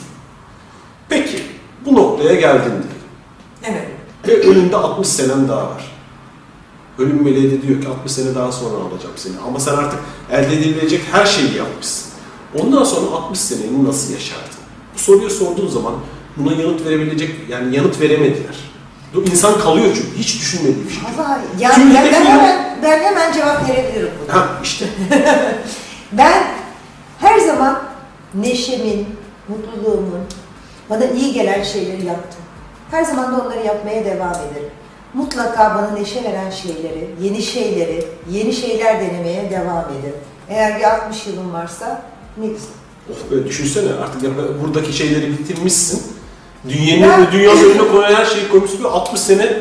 [1.09, 1.43] Peki,
[1.85, 2.89] bu noktaya geldin diyelim.
[3.63, 3.87] Evet.
[4.30, 5.91] Ve önünde 60 senen daha var.
[6.97, 9.34] Ölüm meleği de diyor ki 60 sene daha sonra alacağım seni.
[9.47, 9.99] Ama sen artık
[10.32, 12.09] elde edilebilecek her şeyi yapmışsın.
[12.59, 14.59] Ondan sonra 60 seneni nasıl yaşardın?
[14.95, 15.93] Bu soruyu sorduğun zaman
[16.38, 18.55] buna yanıt verebilecek, yani yanıt veremediler.
[19.32, 21.01] İnsan kalıyor çünkü hiç düşünmediği bir şey.
[21.59, 24.36] Yani Çünkü ben, ben, film- hemen, ben hemen cevap verebilirim buna.
[24.36, 24.86] Ha işte.
[26.11, 26.43] Ben
[27.19, 27.82] her zaman
[28.34, 29.07] neşemin,
[29.47, 30.21] mutluluğumun,
[30.89, 32.41] bana iyi gelen şeyleri yaptım.
[32.91, 34.69] Her zaman da onları yapmaya devam ederim.
[35.13, 40.15] Mutlaka bana neşe veren şeyleri, yeni şeyleri, yeni şeyler denemeye devam ederim.
[40.49, 42.01] Eğer bir 60 yılım varsa
[42.37, 42.69] ne güzel.
[43.11, 44.29] Of böyle düşünsene artık ya
[44.63, 46.03] buradaki şeyleri bitirmişsin.
[46.69, 48.83] Dünyanın, Ben- dünyanın önüne koyan her şeyi koymuşsun.
[48.83, 49.57] Böyle 60 sene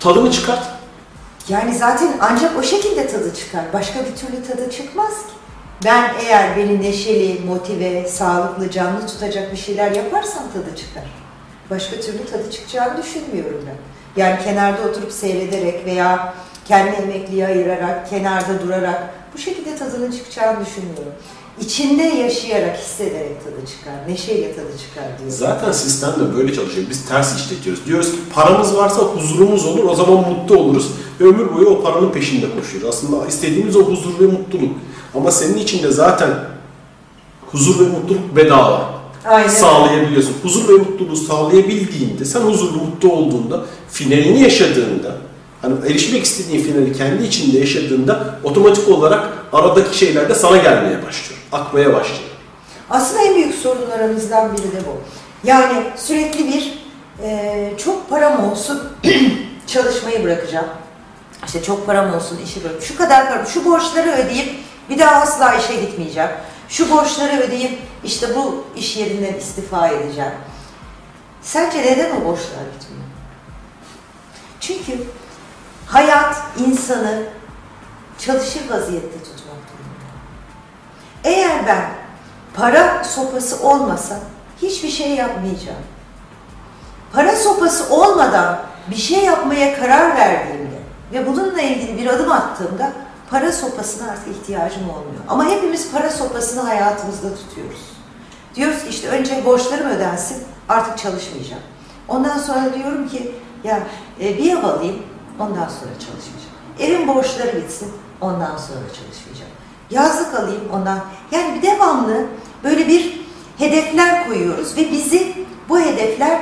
[0.00, 0.62] tadını çıkart.
[1.48, 3.64] Yani zaten ancak o şekilde tadı çıkar.
[3.72, 5.32] Başka bir türlü tadı çıkmaz ki.
[5.84, 11.04] Ben eğer beni neşeli, motive, sağlıklı, canlı tutacak bir şeyler yaparsam tadı çıkar.
[11.72, 13.76] Başka türlü tadı çıkacağını düşünmüyorum ben.
[14.22, 16.34] Yani kenarda oturup seyrederek veya
[16.68, 21.12] kendi emekliye ayırarak, kenarda durarak bu şekilde tadının çıkacağını düşünmüyorum.
[21.60, 25.36] İçinde yaşayarak, hissederek tadı çıkar, neşeyle tadı çıkar diyorum.
[25.36, 26.86] Zaten sistem de böyle çalışıyor.
[26.90, 27.86] Biz ters işletiyoruz.
[27.86, 30.90] Diyoruz ki paramız varsa huzurumuz olur, o zaman mutlu oluruz.
[31.20, 32.88] Ve ömür boyu o paranın peşinde koşuyoruz.
[32.88, 34.76] Aslında istediğimiz o huzur ve mutluluk.
[35.14, 36.30] Ama senin için de zaten
[37.52, 39.01] huzur ve mutluluk bedava.
[39.24, 39.48] Aynen.
[39.48, 40.36] Sağlayabiliyorsun.
[40.42, 45.16] Huzur ve mutluluğu sağlayabildiğinde, sen huzurlu, mutlu olduğunda, finalini yaşadığında,
[45.62, 51.40] hani erişmek istediğin finali kendi içinde yaşadığında otomatik olarak aradaki şeyler de sana gelmeye başlıyor.
[51.52, 52.30] Akmaya başlıyor.
[52.90, 55.00] Aslında en büyük sorunlarımızdan biri de bu.
[55.48, 56.78] Yani sürekli bir
[57.22, 58.82] e, çok param olsun
[59.66, 60.66] çalışmayı bırakacağım.
[61.46, 62.82] İşte çok param olsun işi bırak.
[62.82, 64.54] Şu kadar param, şu borçları ödeyip
[64.90, 66.30] bir daha asla işe gitmeyeceğim.
[66.72, 70.32] Şu borçları ödeyip işte bu iş yerinden istifa edeceğim.
[71.42, 73.04] Sence neden o borçlar bitmiyor?
[74.60, 75.04] Çünkü
[75.86, 77.22] hayat insanı
[78.18, 80.12] çalışır vaziyette tutmak durumunda.
[81.24, 81.90] Eğer ben
[82.54, 84.20] para sopası olmasa
[84.62, 85.84] hiçbir şey yapmayacağım.
[87.12, 88.60] Para sopası olmadan
[88.90, 90.78] bir şey yapmaya karar verdiğimde
[91.12, 92.92] ve bununla ilgili bir adım attığımda
[93.32, 95.22] para sopasına artık ihtiyacım olmuyor.
[95.28, 97.80] Ama hepimiz para sopasını hayatımızda tutuyoruz.
[98.54, 101.62] Diyoruz ki işte önce borçlarım ödensin artık çalışmayacağım.
[102.08, 103.82] Ondan sonra diyorum ki ya
[104.20, 105.02] e, bir ev alayım
[105.38, 106.52] ondan sonra çalışmayacağım.
[106.78, 109.52] Evin borçları bitsin ondan sonra çalışmayacağım.
[109.90, 111.00] Yazlık alayım ondan.
[111.30, 112.26] Yani bir devamlı
[112.64, 113.20] böyle bir
[113.58, 115.34] hedefler koyuyoruz ve bizi
[115.68, 116.40] bu hedefler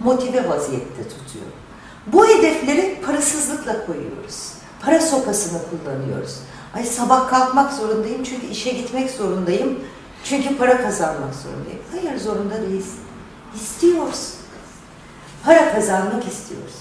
[0.00, 1.46] motive vaziyette tutuyor.
[2.06, 4.49] Bu hedefleri parasızlıkla koyuyoruz.
[4.84, 6.36] Para sopasını kullanıyoruz.
[6.74, 9.78] Ay sabah kalkmak zorundayım çünkü işe gitmek zorundayım.
[10.24, 11.80] Çünkü para kazanmak zorundayım.
[11.92, 13.00] Hayır zorunda değilsin.
[13.54, 14.34] İstiyorsun.
[15.44, 16.74] para kazanmak istiyoruz.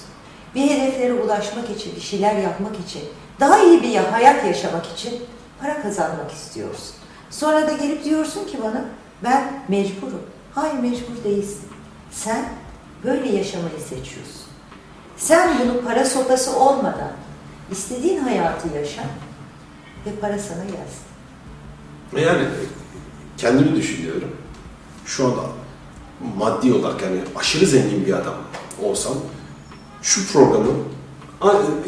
[0.55, 3.01] Bir hedeflere ulaşmak için, bir şeyler yapmak için,
[3.39, 5.23] daha iyi bir hayat yaşamak için
[5.61, 6.93] para kazanmak istiyoruz.
[7.29, 8.85] Sonra da gelip diyorsun ki bana
[9.23, 10.21] ben mecburum.
[10.55, 11.67] Hayır mecbur değilsin.
[12.11, 12.45] Sen
[13.03, 14.41] böyle yaşamayı seçiyorsun.
[15.17, 17.11] Sen bunu para sopası olmadan
[17.71, 19.01] istediğin hayatı yaşa
[20.05, 21.09] ve para sana gelsin.
[22.29, 22.47] Yani
[23.37, 24.29] kendimi düşünüyorum.
[25.05, 25.41] Şu anda
[26.37, 28.35] maddi olarak yani aşırı zengin bir adam
[28.83, 29.13] olsam
[30.01, 30.71] şu programı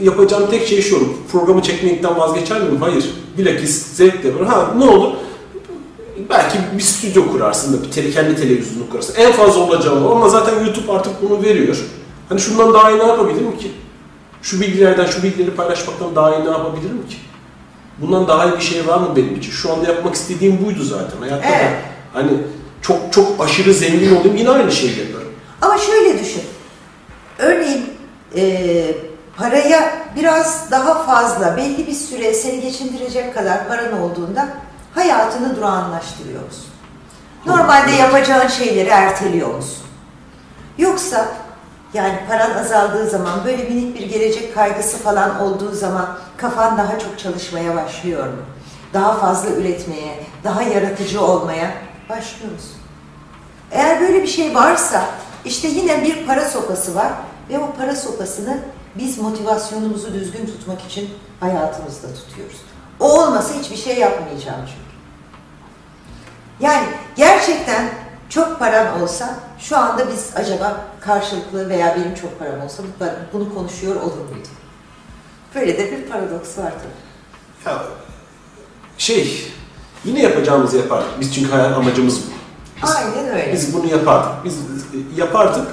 [0.01, 1.07] yapacağım tek şey şu olur.
[1.31, 2.81] Programı çekmekten vazgeçer miyim?
[2.81, 3.13] Hayır.
[3.37, 4.45] Bilakis zevkle var.
[4.47, 5.13] Ha ne olur?
[6.29, 9.15] Belki bir stüdyo kurarsın da bir tele, kendi televizyonunu kurarsın.
[9.17, 11.77] En fazla olacağı o ama zaten YouTube artık bunu veriyor.
[12.29, 13.71] Hani şundan daha iyi ne yapabilirim ki?
[14.41, 17.15] Şu bilgilerden, şu bilgileri paylaşmaktan daha iyi ne yapabilirim ki?
[17.97, 19.51] Bundan daha iyi bir şey var mı benim için?
[19.51, 21.17] Şu anda yapmak istediğim buydu zaten.
[21.19, 21.61] Hayatta Evet.
[21.61, 21.69] da
[22.13, 22.31] hani
[22.81, 25.27] çok çok aşırı zengin olayım yine aynı şeyi yaparım.
[25.61, 26.43] Ama şöyle düşün.
[27.39, 27.85] Örneğin
[28.35, 28.85] e,
[29.37, 34.47] paraya biraz daha fazla belli bir süre seni geçindirecek kadar paran olduğunda
[34.95, 36.65] hayatını durağanlaştırıyor musun?
[37.45, 39.83] Normalde yapacağın şeyleri erteliyor musun?
[40.77, 41.27] Yoksa
[41.93, 47.19] yani paran azaldığı zaman böyle minik bir gelecek kaygısı falan olduğu zaman kafan daha çok
[47.19, 48.39] çalışmaya başlıyor mu?
[48.93, 51.71] Daha fazla üretmeye, daha yaratıcı olmaya
[52.09, 52.75] başlıyor musun?
[53.71, 55.05] Eğer böyle bir şey varsa
[55.45, 57.11] işte yine bir para sopası var
[57.49, 58.57] ve o para sopasını
[58.95, 62.61] biz motivasyonumuzu düzgün tutmak için hayatımızda tutuyoruz.
[62.99, 64.91] O olmasa hiçbir şey yapmayacağım çünkü.
[66.59, 67.89] Yani gerçekten
[68.29, 73.53] çok paran olsa şu anda biz acaba karşılıklı veya benim çok param olsa bu- bunu
[73.55, 74.51] konuşuyor olur muyduk?
[75.55, 77.71] Böyle de bir paradoks var tabii.
[77.75, 77.83] Ya
[78.97, 79.47] şey
[80.05, 81.19] yine yapacağımızı yapardık.
[81.19, 82.31] Biz çünkü hayat amacımız bu.
[82.83, 83.53] Biz, Aynen öyle.
[83.53, 84.31] Biz bunu yapardık.
[84.45, 84.57] Biz
[85.17, 85.67] yapardık.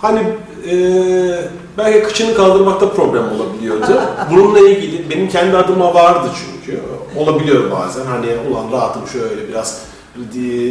[0.00, 1.48] Hani eee
[1.78, 4.00] belki kıçını kaldırmakta problem olabiliyordu.
[4.30, 6.80] Bununla ilgili benim kendi adıma vardı çünkü.
[7.16, 8.06] Olabiliyor bazen.
[8.06, 9.80] Hani ulan rahatım şöyle biraz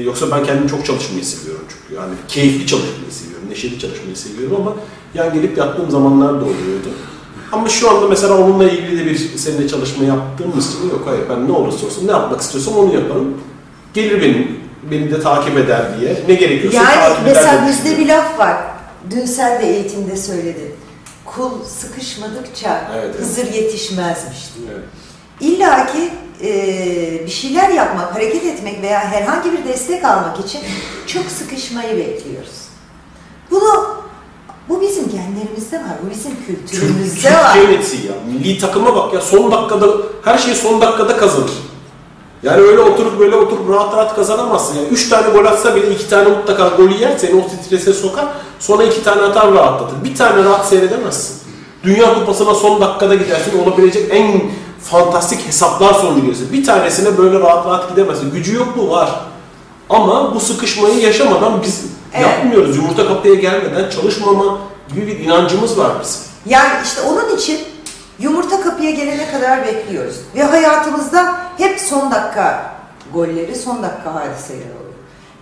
[0.05, 2.01] yoksa ben kendim çok çalışmayı seviyorum çünkü.
[2.01, 4.75] Yani keyifli çalışmayı seviyorum, neşeli çalışmayı seviyorum ama
[5.13, 6.89] yani gelip yattığım zamanlar da oluyordu.
[7.51, 11.47] Ama şu anda mesela onunla ilgili de bir seninle çalışma yaptığımız için yok hayır ben
[11.47, 13.37] ne olursa olsun ne yapmak istiyorsam onu yaparım.
[13.93, 14.59] Gelir benim,
[14.91, 16.23] beni de takip eder diye.
[16.27, 18.57] Ne gerekiyorsa Yani takip eder mesela diye bizde bir laf var.
[19.11, 20.71] Dün sen de eğitimde söyledin.
[21.25, 23.19] Kul sıkışmadıkça Evet, evet.
[23.19, 24.67] Hızır yetişmezmiş diye.
[24.73, 24.83] Evet.
[25.39, 26.09] İlla ki
[26.43, 30.61] e, bir şeyler yapmak, hareket etmek veya herhangi bir destek almak için
[31.07, 32.65] çok sıkışmayı bekliyoruz.
[33.51, 33.95] Bunu
[34.69, 37.53] bu bizim genlerimizde var, bu bizim kültürümüzde var.
[37.53, 38.13] Türkiye nesi ya?
[38.27, 39.87] Milli takıma bak ya son dakikada
[40.23, 41.51] her şeyi son dakikada kazanır.
[42.43, 44.75] Yani öyle oturup böyle oturup rahat rahat kazanamazsın.
[44.75, 48.25] Yani üç tane gol atsa bile iki tane mutlaka golü yer seni o strese sokar.
[48.59, 50.03] Sonra iki tane atar rahatlatır.
[50.03, 51.37] Bir tane rahat seyredemezsin.
[51.83, 54.41] Dünya kupasına son dakikada gidersin olabilecek en
[54.91, 56.51] fantastik hesaplar sonucu.
[56.53, 58.31] Bir tanesine böyle rahat rahat gidemezsin.
[58.31, 58.89] Gücü yok mu?
[58.89, 59.21] Var.
[59.89, 62.27] Ama bu sıkışmayı yaşamadan biz Evet.
[62.27, 62.77] yapmıyoruz.
[62.77, 64.57] Yumurta kapıya gelmeden çalışmama
[64.95, 66.21] gibi bir inancımız var bizim.
[66.45, 67.59] Yani işte onun için
[68.19, 70.15] yumurta kapıya gelene kadar bekliyoruz.
[70.35, 72.75] Ve hayatımızda hep son dakika
[73.13, 74.95] golleri, son dakika hadiseleri oluyor.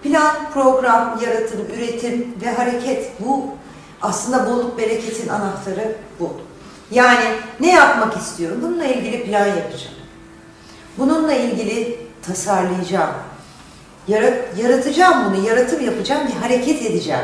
[0.04, 3.46] Plan, program, yaratım, üretim ve hareket bu
[4.02, 6.30] aslında bolluk bereketin anahtarı bu.
[6.94, 7.26] Yani
[7.60, 8.60] ne yapmak istiyorum?
[8.62, 9.96] Bununla ilgili plan yapacağım.
[10.98, 13.14] Bununla ilgili tasarlayacağım.
[14.08, 17.22] Yarat- yaratacağım bunu, yaratım yapacağım, bir hareket edeceğim.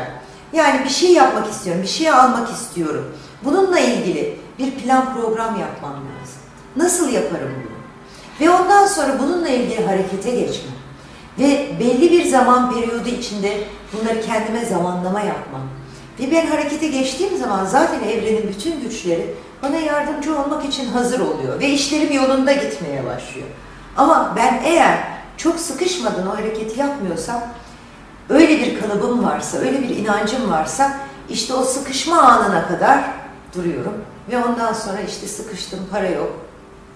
[0.52, 3.16] Yani bir şey yapmak istiyorum, bir şey almak istiyorum.
[3.44, 6.40] Bununla ilgili bir plan program yapmam lazım.
[6.76, 7.80] Nasıl yaparım bunu?
[8.40, 10.72] Ve ondan sonra bununla ilgili harekete geçmem.
[11.38, 13.58] Ve belli bir zaman periyodu içinde
[13.92, 15.62] bunları kendime zamanlama yapmam.
[16.20, 21.60] Ve ben harekete geçtiğim zaman zaten evrenin bütün güçleri bana yardımcı olmak için hazır oluyor.
[21.60, 23.46] Ve işlerim yolunda gitmeye başlıyor.
[23.96, 24.98] Ama ben eğer
[25.36, 27.42] çok sıkışmadan o hareketi yapmıyorsam,
[28.28, 30.96] öyle bir kalıbım varsa, öyle bir inancım varsa
[31.28, 33.04] işte o sıkışma anına kadar
[33.54, 34.04] duruyorum.
[34.30, 36.32] Ve ondan sonra işte sıkıştım, para yok,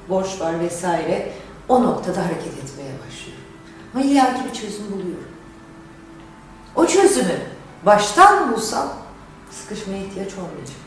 [0.09, 1.33] borç var vesaire.
[1.69, 3.45] O noktada hareket etmeye başlıyorum.
[3.95, 5.29] Ama illaki bir çözüm buluyorum.
[6.77, 7.39] O çözümü
[7.87, 8.89] baştan bulsam
[9.51, 10.84] sıkışmaya ihtiyaç olmayacak.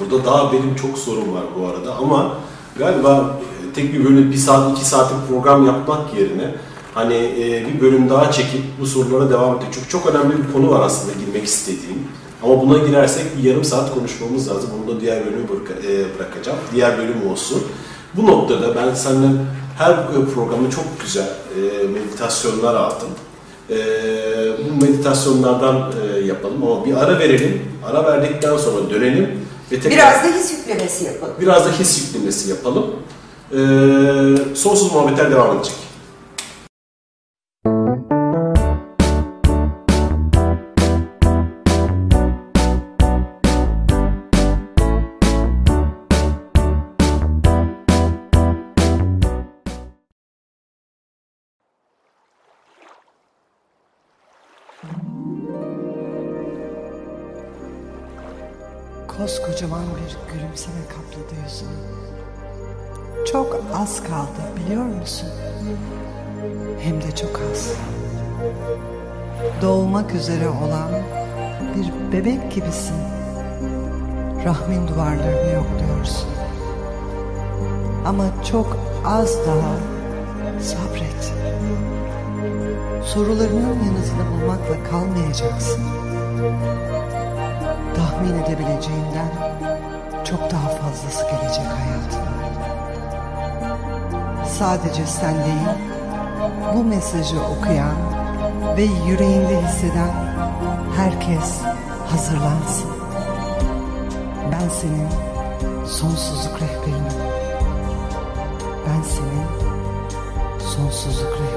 [0.00, 2.34] Burada daha benim çok sorum var bu arada ama
[2.78, 6.54] galiba e, tek bir böyle bir saat iki saatlik program yapmak yerine
[6.94, 9.72] hani e, bir bölüm daha çekip bu sorulara devam etmek.
[9.72, 11.98] Çünkü çok önemli bir konu var aslında girmek istediğim.
[12.42, 14.70] Ama buna girersek bir yarım saat konuşmamız lazım.
[14.86, 16.58] Bunu da diğer bırak- e, bırakacağım.
[16.74, 17.62] Diğer bölüm olsun.
[18.14, 19.38] Bu noktada ben senden
[19.78, 19.96] her
[20.34, 21.28] programda çok güzel
[21.94, 23.08] meditasyonlar aldım.
[23.70, 23.76] E,
[24.58, 27.62] bu meditasyonlardan e, yapalım ama bir ara verelim.
[27.86, 29.40] Ara verdikten sonra dönelim
[29.72, 31.34] ve tekrar Biraz da his yüklemesi yapalım.
[31.40, 32.86] biraz da his yüklemesi yapalım.
[33.52, 33.56] E,
[34.54, 35.74] sonsuz muhabbetler devam edecek.
[59.08, 62.06] Koskocaman bir gülümseme kapladı yüzünü.
[63.32, 65.28] Çok az kaldı biliyor musun?
[66.80, 67.72] Hem de çok az.
[69.62, 70.90] Doğmak üzere olan
[71.76, 72.96] bir bebek gibisin.
[74.44, 76.28] Rahmin duvarlarını yokluyorsun.
[78.06, 79.76] Ama çok az daha
[80.60, 81.32] sabret.
[83.06, 85.82] Sorularının yanıtını bulmakla kalmayacaksın
[87.96, 89.30] tahmin edebileceğinden
[90.24, 92.36] çok daha fazlası gelecek hayatına.
[94.58, 95.68] Sadece sen değil,
[96.74, 97.96] bu mesajı okuyan
[98.76, 100.10] ve yüreğinde hisseden
[100.96, 101.60] herkes
[102.10, 102.90] hazırlansın.
[104.52, 105.08] Ben senin
[105.86, 107.20] sonsuzluk rehberinim.
[108.86, 109.46] Ben senin
[110.58, 111.55] sonsuzluk rehberinim.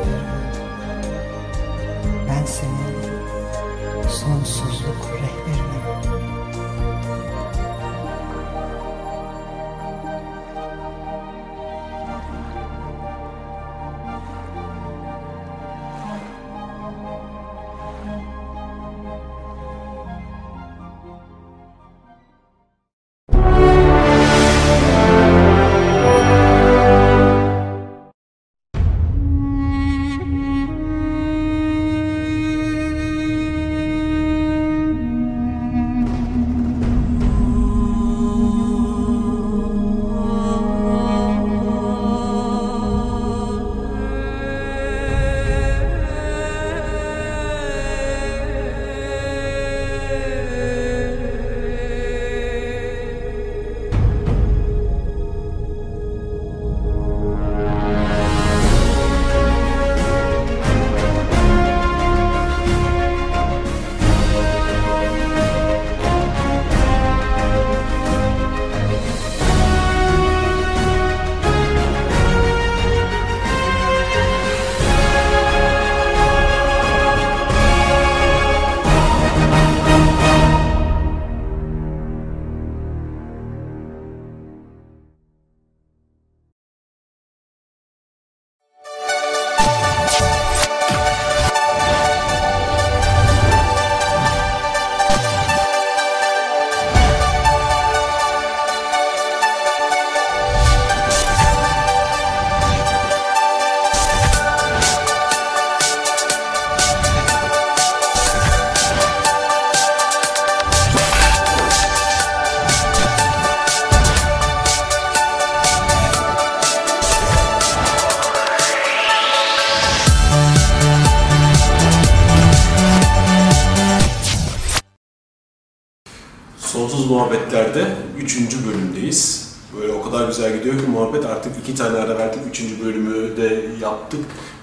[4.19, 5.28] Sonsuzluk rehberinim.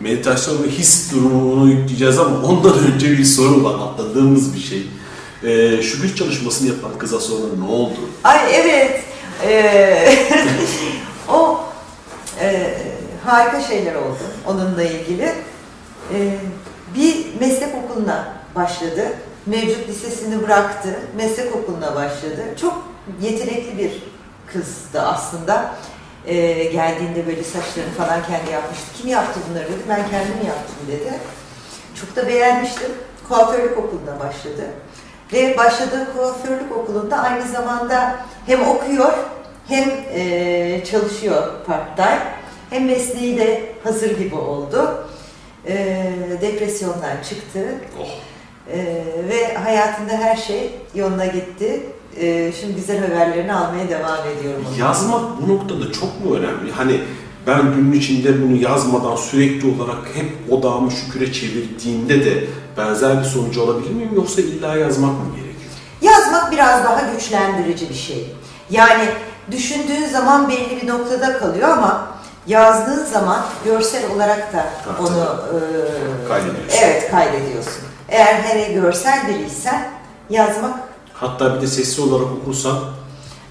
[0.06, 3.74] Meditasyon ve his durumunu yükleyeceğiz ama ondan önce bir soru var.
[3.74, 4.86] Atladığımız bir şey.
[5.44, 7.98] Ee, şükür çalışmasını yapan kıza sonra ne oldu?
[8.24, 9.02] Ay evet.
[9.46, 10.14] Ee,
[11.28, 11.60] o
[12.40, 12.76] e,
[13.24, 15.32] harika şeyler oldu onunla ilgili.
[16.14, 16.38] Ee,
[16.96, 19.12] bir meslek okuluna başladı.
[19.46, 20.88] Mevcut lisesini bıraktı.
[21.16, 22.44] Meslek okuluna başladı.
[22.60, 22.88] Çok
[23.22, 23.92] yetenekli bir
[24.52, 25.74] kızdı aslında.
[26.26, 28.86] Ee, geldiğinde böyle saçlarını falan kendi yapmıştı.
[28.98, 29.82] Kim yaptı bunları dedi.
[29.88, 31.14] Ben kendim yaptım dedi.
[32.00, 32.90] Çok da beğenmiştim.
[33.28, 34.64] Kuaförlük okuluna başladı.
[35.32, 38.16] Ve başladığı kuaförlük okulunda aynı zamanda
[38.46, 39.12] hem okuyor
[39.68, 42.22] hem e, çalışıyor part-time.
[42.70, 45.08] Hem mesleği de hazır gibi oldu.
[45.66, 45.74] E,
[46.40, 47.74] depresyondan çıktı.
[48.00, 48.06] Oh.
[48.72, 51.82] E, ve hayatında her şey yoluna gitti.
[52.20, 54.64] E, şimdi güzel haberlerini almaya devam ediyorum.
[54.78, 56.72] Yazmak bu noktada çok mu önemli?
[56.72, 57.00] Hani
[57.46, 62.44] ben günün içinde bunu yazmadan sürekli olarak hep odağımı şüküre çevirdiğimde de
[62.76, 64.10] benzer bir sonucu alabilir miyim?
[64.14, 65.70] Yoksa illa yazmak mı gerekiyor?
[66.02, 68.34] Yazmak biraz daha güçlendirici bir şey.
[68.70, 69.04] Yani
[69.50, 75.40] düşündüğün zaman belli bir noktada kalıyor ama Yazdığın zaman görsel olarak da Tabii, onu
[76.24, 76.78] e, Kaydediyorsun.
[76.82, 77.82] Evet kaydediyorsun.
[78.08, 79.88] Eğer hele görsel biriysen
[80.30, 80.74] yazmak
[81.20, 82.78] Hatta bir de sesli olarak okursan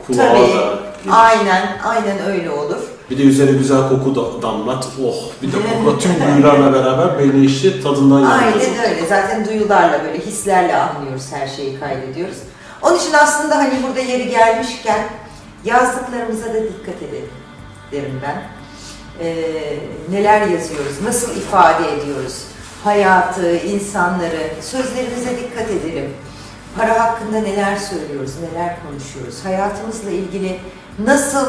[0.08, 1.12] kulağa tabii da gelir.
[1.12, 2.78] aynen aynen öyle olur.
[3.10, 4.88] Bir de üzerine güzel koku da damlat.
[5.06, 8.60] Oh bir de kokla tüm duyularla beraber beyni işi tadından yanıyorsun.
[8.60, 9.06] Aynen öyle.
[9.08, 12.38] Zaten duyularla böyle hislerle anlıyoruz her şeyi kaydediyoruz.
[12.82, 15.00] Onun için aslında hani burada yeri gelmişken
[15.66, 17.30] yazdıklarımıza da dikkat edelim
[17.92, 18.44] derim ben.
[19.22, 19.36] Ee,
[20.12, 22.42] neler yazıyoruz, nasıl ifade ediyoruz,
[22.84, 26.10] hayatı, insanları, sözlerimize dikkat edelim.
[26.78, 30.60] Para hakkında neler söylüyoruz, neler konuşuyoruz, hayatımızla ilgili
[31.06, 31.46] nasıl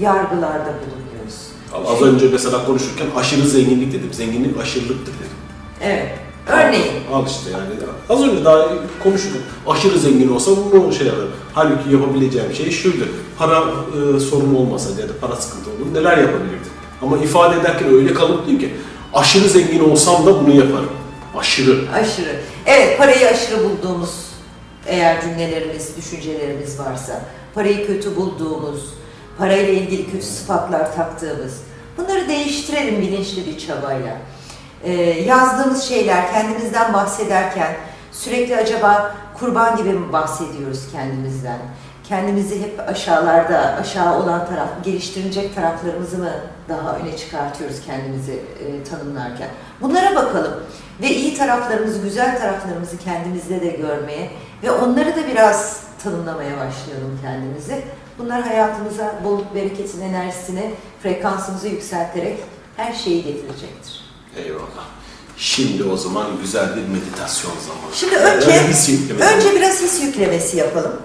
[0.00, 1.46] yargılarda bulunuyoruz.
[1.86, 4.12] Az önce mesela konuşurken aşırı zenginlik dedim.
[4.12, 5.36] Zenginlik aşırılıktır dedim.
[5.82, 6.92] Evet, örneğin.
[7.12, 7.64] Al işte yani.
[8.08, 8.68] Az önce daha
[9.02, 9.42] konuştuk.
[9.66, 11.30] Aşırı zengin olsa bunu şey yaparım.
[11.54, 13.08] Halbuki yapabileceğim şey şuydu.
[13.38, 13.64] Para
[14.16, 16.72] e, sorunu olmasaydı ya da para sıkıntı olur neler yapabilirdim?
[17.02, 18.74] Ama ifade ederken öyle kalıp diyor ki
[19.14, 20.90] aşırı zengin olsam da bunu yaparım.
[21.38, 21.84] Aşırı.
[21.94, 22.40] Aşırı.
[22.66, 24.10] Evet, parayı aşırı bulduğumuz
[24.86, 27.20] eğer cümlelerimiz, düşüncelerimiz varsa,
[27.54, 28.94] parayı kötü bulduğumuz,
[29.38, 31.62] parayla ilgili kötü sıfatlar taktığımız,
[31.96, 34.16] bunları değiştirelim bilinçli bir çabayla.
[34.84, 37.76] Ee, yazdığımız şeyler, kendimizden bahsederken
[38.12, 41.58] sürekli acaba kurban gibi mi bahsediyoruz kendimizden?
[42.08, 46.30] Kendimizi hep aşağılarda, aşağı olan taraf, geliştirilecek taraflarımızı mı
[46.68, 49.48] daha öne çıkartıyoruz kendimizi e, tanımlarken?
[49.80, 50.54] Bunlara bakalım
[51.02, 54.30] ve iyi taraflarımızı, güzel taraflarımızı kendimizde de görmeye
[54.62, 57.84] ve onları da biraz tanımlamaya başlayalım kendimizi.
[58.18, 62.38] Bunlar hayatımıza bolluk bereketin enerjisini, frekansımızı yükselterek
[62.76, 64.00] her şeyi getirecektir.
[64.36, 64.86] Eyvallah.
[65.36, 67.94] Şimdi o zaman güzel bir meditasyon zamanı.
[67.94, 71.02] Şimdi Yani önce yükleme önce biraz his yüklemesi yapalım.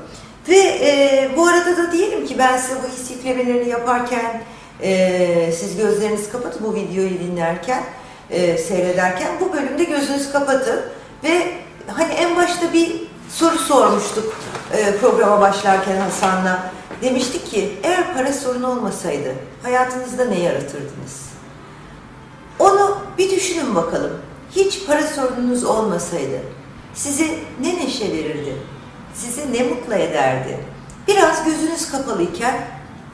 [0.50, 4.44] Ve e, bu arada da diyelim ki ben size bu his yüklemelerini yaparken
[4.82, 7.84] e, siz gözlerinizi kapatın bu videoyu dinlerken,
[8.30, 10.82] e, seyrederken bu bölümde gözünüzü kapatın
[11.24, 11.52] ve
[11.88, 14.34] hani en başta bir soru sormuştuk
[14.74, 16.72] e, programa başlarken Hasan'la.
[17.02, 21.32] Demiştik ki eğer para sorunu olmasaydı hayatınızda ne yaratırdınız?
[22.60, 24.12] Onu bir düşünün bakalım.
[24.56, 26.40] Hiç para sorununuz olmasaydı
[26.94, 28.56] sizi ne neşe verirdi?
[29.14, 30.60] Sizi ne mutlu ederdi?
[31.08, 32.68] Biraz gözünüz kapalıyken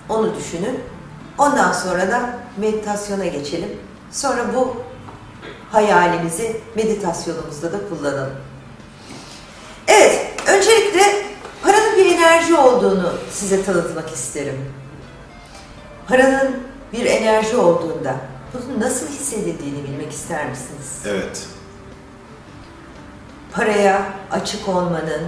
[0.10, 0.80] onu düşünün.
[1.38, 3.70] Ondan sonra da meditasyona geçelim.
[4.12, 4.76] Sonra bu
[5.72, 8.47] hayalimizi meditasyonumuzda da kullanalım.
[9.88, 11.02] Evet, öncelikle
[11.64, 14.66] paranın bir enerji olduğunu size tanıtmak isterim.
[16.08, 16.58] Paranın
[16.94, 18.16] bir enerji olduğunda
[18.54, 21.02] bunun nasıl hissedildiğini bilmek ister misiniz?
[21.06, 21.46] Evet.
[23.52, 25.22] Paraya açık olmanın,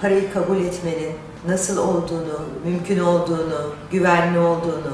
[0.00, 1.12] parayı kabul etmenin
[1.48, 4.92] nasıl olduğunu, mümkün olduğunu, güvenli olduğunu,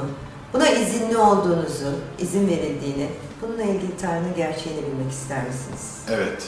[0.52, 3.08] buna izinli olduğunuzu, izin verildiğini,
[3.42, 5.96] bununla ilgili Tanrı gerçeğini bilmek ister misiniz?
[6.10, 6.46] Evet.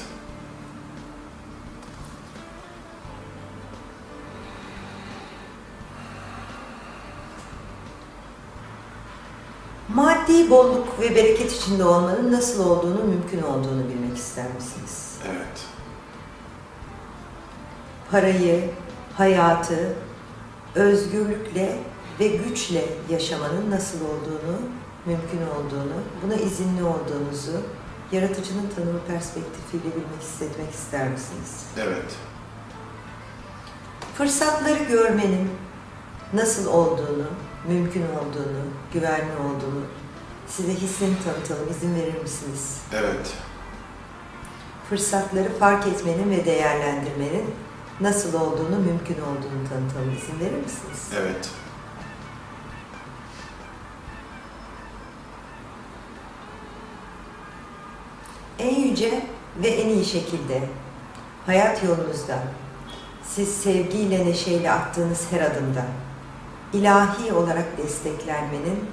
[10.28, 15.14] Maddi bolluk ve bereket içinde olmanın nasıl olduğunu, mümkün olduğunu bilmek ister misiniz?
[15.28, 15.64] Evet.
[18.10, 18.70] Parayı,
[19.16, 19.94] hayatı
[20.74, 21.78] özgürlükle
[22.20, 24.58] ve güçle yaşamanın nasıl olduğunu,
[25.06, 27.60] mümkün olduğunu, buna izinli olduğunuzu,
[28.12, 31.66] yaratıcının tanımı perspektifiyle bilmek, hissetmek ister misiniz?
[31.78, 32.16] Evet.
[34.14, 35.50] Fırsatları görmenin
[36.32, 37.26] nasıl olduğunu,
[37.68, 38.62] mümkün olduğunu,
[38.92, 39.84] güvenli olduğunu
[40.48, 42.80] size hissini tanıtalım, izin verir misiniz?
[42.92, 43.34] Evet.
[44.88, 47.54] Fırsatları fark etmenin ve değerlendirmenin
[48.00, 51.08] nasıl olduğunu, mümkün olduğunu tanıtalım, izin verir misiniz?
[51.16, 51.50] Evet.
[58.58, 59.26] En yüce
[59.62, 60.62] ve en iyi şekilde
[61.46, 62.38] hayat yolunuzda
[63.24, 65.84] siz sevgiyle, neşeyle attığınız her adımda
[66.72, 68.90] ilahi olarak desteklenmenin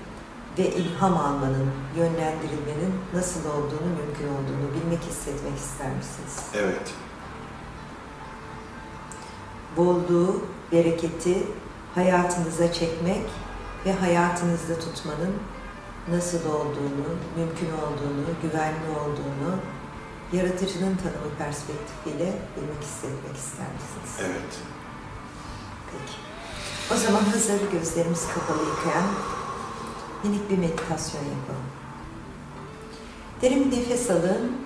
[0.58, 6.46] ve ilham almanın, yönlendirilmenin nasıl olduğunu, mümkün olduğunu bilmek, hissetmek ister misiniz?
[6.54, 6.94] Evet.
[9.78, 10.42] Bolluğu,
[10.72, 11.48] bereketi
[11.96, 13.26] hayatınıza çekmek
[13.86, 15.34] ve hayatınızda tutmanın
[16.12, 19.56] nasıl olduğunu, mümkün olduğunu, güvenli olduğunu
[20.34, 24.12] yaratıcının tanımı perspektifiyle bilmek, hissetmek ister misiniz?
[24.20, 24.54] Evet.
[25.92, 26.18] Peki.
[26.94, 29.04] O zaman hazır gözlerimiz kapalıyken
[30.26, 31.66] minik bir meditasyon yapalım.
[33.42, 34.58] Derin bir nefes alın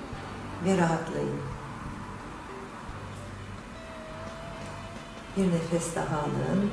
[0.65, 1.39] ve rahatlayın.
[5.37, 6.71] Bir nefes daha alın.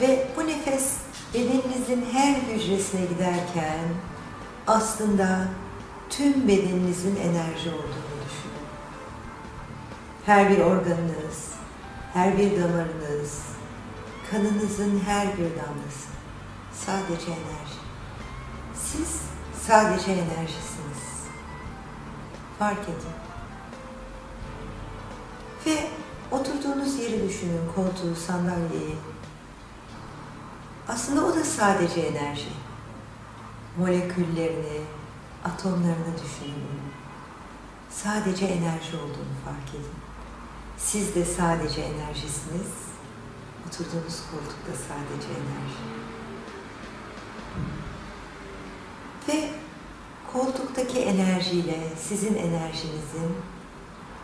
[0.00, 0.98] Ve bu nefes
[1.34, 3.80] bedeninizin her hücresine giderken
[4.66, 5.48] aslında
[6.10, 8.66] tüm bedeninizin enerji olduğunu düşünün.
[10.26, 11.52] Her bir organınız,
[12.12, 13.42] her bir damarınız,
[14.30, 16.08] kanınızın her bir damlası
[16.72, 17.80] sadece enerji.
[18.74, 19.22] Siz
[19.66, 21.00] sadece enerjisiniz.
[22.58, 23.14] Fark edin.
[25.66, 25.88] Ve
[26.30, 28.96] oturduğunuz yeri düşünün, koltuğu, sandalyeyi.
[30.88, 32.52] Aslında o da sadece enerji.
[33.78, 34.80] Moleküllerini,
[35.44, 36.80] atomlarını düşünün.
[37.90, 40.00] Sadece enerji olduğunu fark edin.
[40.78, 42.90] Siz de sadece enerjisiniz.
[43.70, 45.80] Oturduğunuz koltukta sadece enerji.
[49.28, 49.50] Ve
[50.32, 53.36] koltuktaki enerjiyle sizin enerjinizin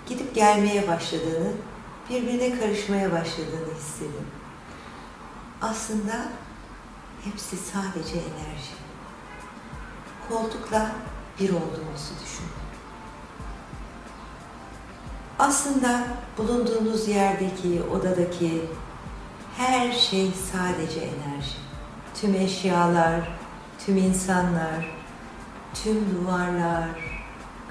[0.09, 1.53] gidip gelmeye başladığını,
[2.11, 4.27] birbirine karışmaya başladığını hissedin.
[5.63, 6.29] Aslında
[7.25, 8.75] hepsi sadece enerji.
[10.29, 10.91] Koltukla
[11.41, 12.51] bir olduğunuzu düşünün.
[15.39, 16.07] Aslında
[16.39, 18.63] bulunduğunuz yerdeki, odadaki
[19.57, 21.57] her şey sadece enerji.
[22.15, 23.29] Tüm eşyalar,
[23.87, 24.97] tüm insanlar,
[25.75, 26.89] tüm duvarlar,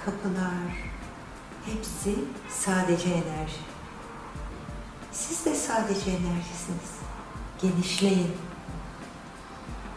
[0.05, 0.91] kapılar,
[1.65, 2.15] hepsi
[2.49, 3.59] sadece enerji.
[5.11, 6.95] Siz de sadece enerjisiniz.
[7.61, 8.31] Genişleyin.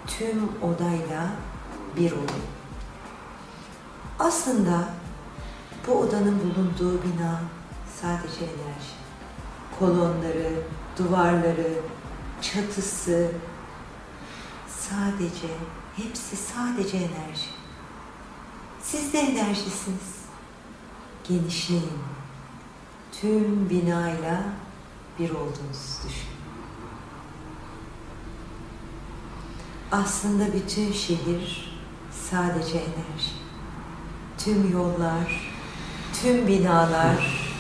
[0.07, 1.31] Tüm odayla
[1.97, 2.43] bir olun.
[4.19, 4.89] Aslında
[5.87, 7.41] bu odanın bulunduğu bina
[8.03, 8.99] sadece enerji.
[9.79, 10.63] Kolonları,
[10.99, 11.81] duvarları,
[12.43, 13.31] çatısı
[14.69, 15.49] sadece,
[15.97, 17.51] hepsi sadece enerji.
[18.83, 20.19] Siz de enerjisiniz.
[21.29, 21.99] Genişleyin.
[23.21, 24.43] Tüm binayla
[25.19, 26.39] bir olduğunuzu düşünün.
[29.93, 31.79] Aslında bütün şehir
[32.31, 33.33] sadece enerji.
[34.39, 35.55] Tüm yollar,
[36.23, 37.51] tüm binalar,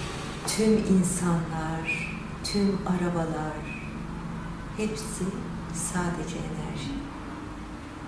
[0.46, 2.07] tüm insanlar,
[2.52, 3.88] tüm arabalar
[4.76, 5.24] hepsi
[5.74, 6.92] sadece enerji.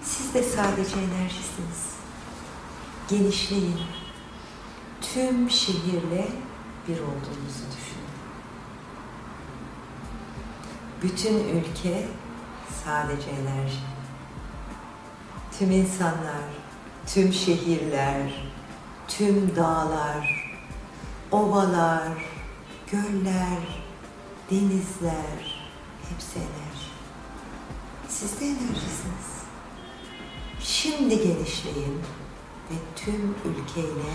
[0.03, 1.95] Siz de sadece enerjisiniz.
[3.09, 3.80] Genişleyin.
[5.01, 6.28] Tüm şehirle
[6.88, 8.11] bir olduğunuzu düşünün.
[11.03, 12.09] Bütün ülke
[12.84, 13.80] sadece enerji.
[15.59, 16.45] Tüm insanlar,
[17.07, 18.51] tüm şehirler,
[19.09, 20.53] tüm dağlar,
[21.30, 22.09] ovalar,
[22.93, 23.89] göller,
[24.51, 25.61] denizler
[26.09, 26.90] hepsi enerji.
[28.09, 29.40] Siz de enerjisiniz.
[30.61, 32.03] Şimdi genişleyin
[32.70, 34.12] ve tüm ülkeyle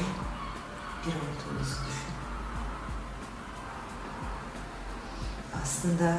[1.05, 2.15] bir olduğunuzu düşünün.
[5.63, 6.17] Aslında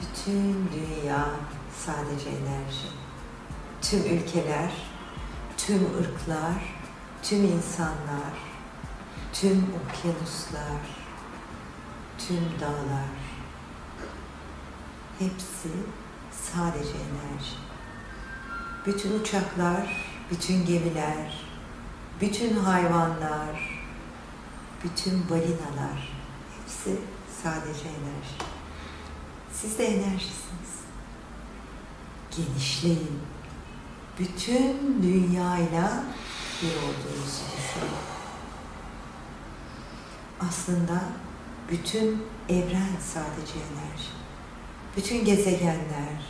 [0.00, 1.26] bütün dünya
[1.78, 2.88] sadece enerji.
[3.82, 4.72] Tüm ülkeler,
[5.56, 6.74] tüm ırklar,
[7.22, 8.34] tüm insanlar,
[9.32, 10.80] tüm okyanuslar,
[12.18, 13.19] tüm dağlar
[15.20, 15.68] hepsi
[16.52, 17.56] sadece enerji.
[18.86, 21.44] Bütün uçaklar, bütün gemiler,
[22.20, 23.80] bütün hayvanlar,
[24.84, 26.12] bütün balinalar
[26.56, 27.00] hepsi
[27.42, 28.36] sadece enerji.
[29.52, 30.70] Siz de enerjisiniz.
[32.36, 33.20] Genişleyin.
[34.18, 36.04] Bütün dünyayla
[36.62, 38.00] bir olduğunuzu düşünün.
[40.48, 41.02] Aslında
[41.70, 44.19] bütün evren sadece enerji.
[44.96, 46.20] Bütün gezegenler,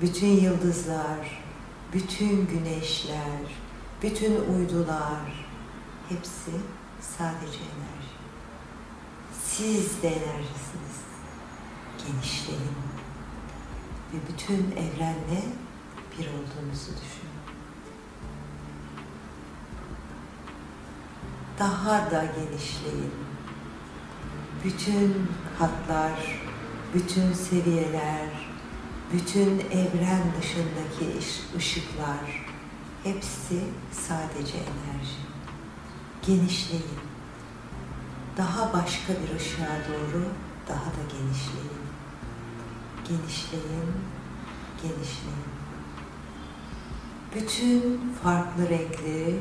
[0.00, 1.42] bütün yıldızlar,
[1.92, 3.40] bütün güneşler,
[4.02, 5.46] bütün uydular
[6.08, 6.50] hepsi
[7.00, 8.14] sadece enerji.
[9.44, 10.98] Siz de enerjisiniz.
[12.06, 12.76] Genişleyin
[14.12, 15.42] ve bütün evrenle
[16.18, 17.38] bir olduğunuzu düşünün.
[21.58, 23.12] Daha da genişleyin.
[24.64, 25.28] Bütün
[25.58, 26.47] hatlar,
[26.94, 28.28] bütün seviyeler,
[29.12, 32.46] bütün evren dışındaki ış- ışıklar
[33.04, 35.18] hepsi sadece enerji.
[36.26, 36.98] Genişleyin.
[38.36, 40.24] Daha başka bir ışığa doğru
[40.68, 41.78] daha da genişleyin.
[43.08, 43.92] Genişleyin,
[44.82, 45.48] genişleyin.
[47.34, 49.38] Bütün farklı renkleri,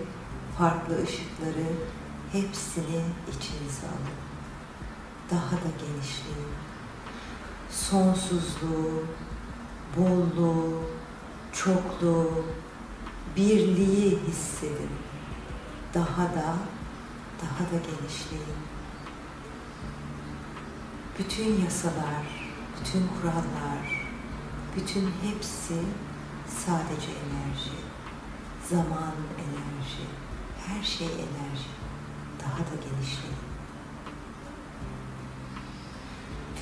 [0.57, 1.67] farklı ışıkları
[2.31, 4.17] hepsini içinize alın.
[5.31, 6.53] Daha da genişleyin.
[7.77, 9.05] Sonsuzluğu,
[9.97, 10.83] bolluğu,
[11.53, 12.45] çokluğu,
[13.35, 14.89] birliği hissedin.
[15.93, 16.55] Daha da,
[17.41, 18.57] daha da genişleyin.
[21.19, 24.07] Bütün yasalar, bütün kurallar,
[24.75, 25.73] Bütün hepsi
[26.47, 27.77] sadece enerji.
[28.69, 30.05] Zaman enerji.
[30.67, 31.69] Her şey enerji.
[32.39, 33.46] Daha da genişleyin.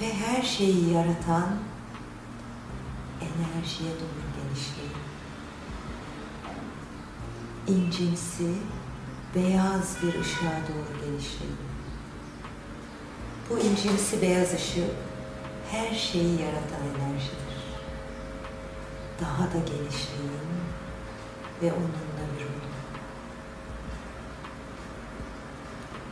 [0.02, 1.50] Ve her şeyi yaratan
[3.22, 5.06] enerjiye doğru genişleyin.
[7.68, 8.54] İncimsi,
[9.36, 11.58] beyaz bir ışığa doğru genişleyin.
[13.50, 14.92] Bu incimsi beyaz ışık
[15.72, 17.56] her şeyi yaratan enerjidir.
[19.22, 20.56] Daha da genişleyin
[21.62, 22.76] ve onunla bir olun.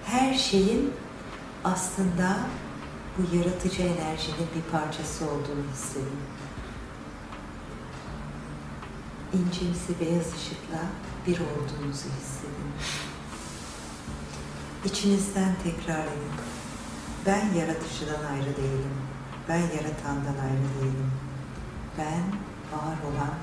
[0.05, 0.93] Her şeyin
[1.64, 2.38] aslında
[3.18, 6.19] bu yaratıcı enerjinin bir parçası olduğunu hissedin.
[9.34, 10.80] İncimsi beyaz ışıkla
[11.27, 12.72] bir olduğunuzu hissedin.
[14.85, 16.34] İçinizden tekrar edin.
[17.26, 18.95] Ben yaratıcıdan ayrı değilim.
[19.49, 21.11] Ben yaratandan ayrı değilim.
[21.98, 22.23] Ben
[22.77, 23.34] var olan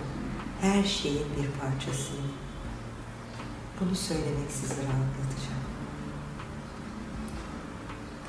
[0.60, 2.32] her şeyin bir parçasıyım.
[3.80, 5.60] Bunu söylemek sizi rahatlatacak.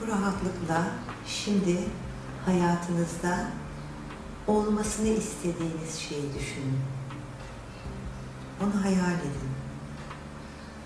[0.01, 0.91] Bu rahatlıkla
[1.27, 1.77] şimdi
[2.45, 3.47] hayatınızda
[4.47, 6.79] olmasını istediğiniz şeyi düşünün.
[8.63, 9.51] Onu hayal edin.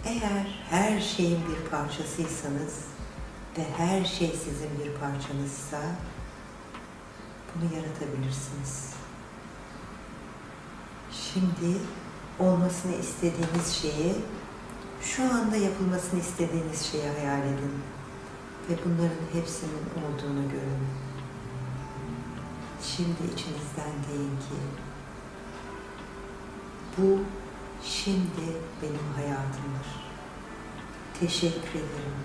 [0.06, 2.80] Eğer her şeyin bir parçasıysanız
[3.58, 5.82] ve her şey sizin bir parçanızsa
[7.56, 8.94] bunu yaratabilirsiniz.
[11.12, 11.78] Şimdi
[12.40, 14.16] olmasını istediğiniz şeyi,
[15.02, 17.72] şu anda yapılmasını istediğiniz şeyi hayal edin
[18.70, 20.88] ve bunların hepsinin olduğunu görün.
[22.82, 24.56] Şimdi içinizden deyin ki
[26.98, 27.20] bu
[27.84, 28.46] şimdi
[28.82, 30.06] benim hayatımdır.
[31.20, 32.20] Teşekkür ederim.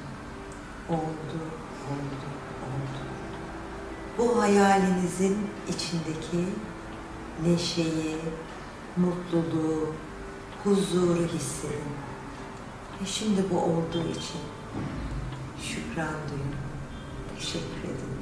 [0.89, 1.41] Oldu,
[1.91, 2.27] oldu,
[2.65, 3.01] oldu.
[4.19, 5.39] Bu hayalinizin
[5.69, 6.49] içindeki
[7.47, 8.17] neşeyi,
[8.97, 9.95] mutluluğu,
[10.65, 11.95] huzuru hissedin.
[13.01, 14.41] Ve şimdi bu olduğu için
[15.63, 16.55] şükran duyun.
[17.39, 18.21] Teşekkür edin.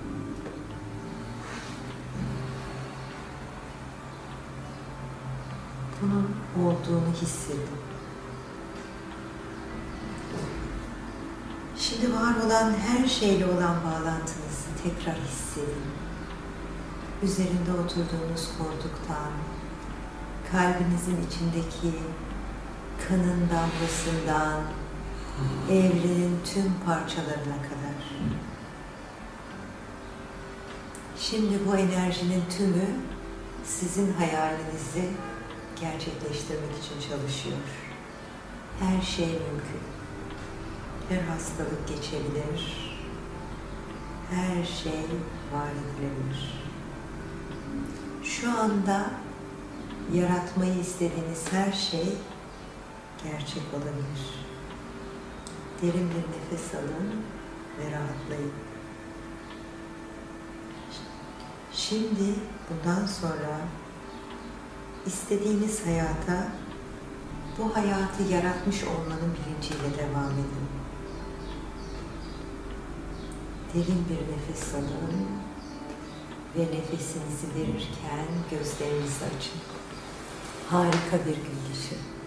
[6.02, 6.36] Bunun
[6.66, 7.78] olduğunu hissedin.
[11.76, 15.88] Şimdi var olan her şeyle olan bağlantınızı tekrar hissedin.
[17.22, 19.32] Üzerinde oturduğunuz koltuktan,
[20.52, 21.98] kalbinizin içindeki
[23.08, 24.60] kanın damlasından,
[25.70, 27.98] evrenin tüm parçalarına kadar.
[31.18, 32.86] Şimdi bu enerjinin tümü
[33.64, 35.08] sizin hayalinizi
[35.80, 37.56] gerçekleştirmek için çalışıyor.
[38.80, 39.82] Her şey mümkün.
[41.08, 42.88] Her hastalık geçebilir.
[44.30, 45.04] Her şey
[45.52, 46.68] var edilebilir.
[48.22, 49.10] Şu anda
[50.14, 52.14] yaratmayı istediğiniz her şey
[53.24, 54.37] gerçek olabilir.
[55.82, 57.22] Derin bir nefes alın
[57.78, 58.52] ve rahatlayın.
[61.72, 62.34] Şimdi
[62.70, 63.60] bundan sonra
[65.06, 66.48] istediğiniz hayata
[67.58, 70.68] bu hayatı yaratmış olmanın bilinciyle devam edin.
[73.74, 75.26] Derin bir nefes alın
[76.56, 79.60] ve nefesinizi verirken gözlerinizi açın.
[80.70, 82.17] Harika bir gün geçirin.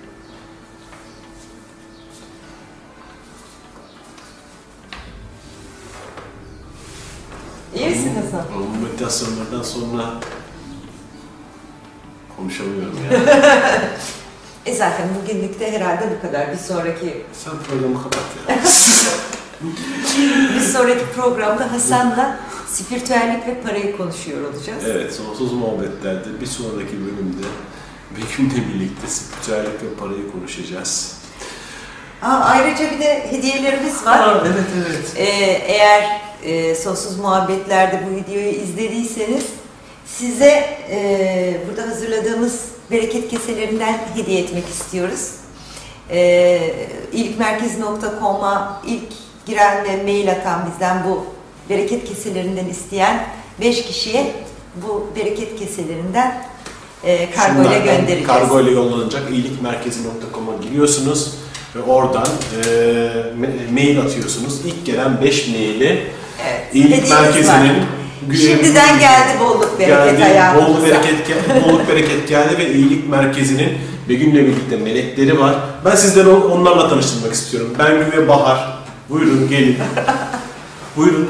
[7.82, 8.46] İyi misin Hasan?
[8.56, 10.14] Bu meditasyonlardan sonra
[12.38, 13.20] konuşamıyorum ya.
[14.66, 16.52] E zaten bugünlük de herhalde bu kadar.
[16.52, 18.56] Bir sonraki Sen programı kapat ya.
[20.56, 24.84] bir sonraki programda Hasan'la spiritüellik ve parayı konuşuyor olacağız.
[24.88, 27.48] evet, sonsuz muhabbetlerde bir sonraki bölümde
[28.18, 31.16] Begüm'le birlikte spiritüellik ve parayı konuşacağız.
[32.22, 34.42] Aa, ayrıca bir de hediyelerimiz var.
[34.46, 35.14] evet evet.
[35.16, 35.26] Ee,
[35.68, 39.46] eğer e, sonsuz muhabbetlerde bu videoyu izlediyseniz
[40.06, 42.62] size e, burada hazırladığımız
[42.92, 45.32] bereket keselerinden hediye etmek istiyoruz.
[46.10, 46.74] E,
[47.14, 49.14] iyilikmerkezi.com'a ilk
[49.46, 51.26] giren ve mail atan bizden bu
[51.70, 53.28] bereket keselerinden isteyen
[53.62, 54.32] 5 kişiye
[54.76, 56.44] bu bereket keselerinden
[57.04, 58.28] e, kargo ile göndereceğiz.
[58.28, 61.34] Kargo ile yollanacak iyilikmerkezi.com'a giriyorsunuz
[61.76, 64.66] ve oradan e, mail atıyorsunuz.
[64.66, 66.12] İlk gelen 5 maili
[66.48, 67.22] Evet, İyilik hediyemiz var.
[67.22, 67.74] Merkezi'nin
[68.42, 70.68] Şimdiden geldi bolluk bereket geldi, hayatımıza.
[70.68, 73.78] bolluk bereket, gel- bolluk bereket geldi ve iyilik merkezinin
[74.10, 75.56] Begüm'le birlikte melekleri var.
[75.86, 77.74] Ben sizleri on- onlarla tanıştırmak istiyorum.
[77.80, 78.68] Ben ve Bahar.
[79.10, 79.78] Buyurun gelin.
[80.98, 81.30] Buyurun.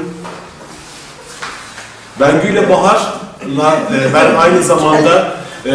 [2.20, 5.34] Bengü ile Bahar e, ben aynı zamanda
[5.66, 5.74] e,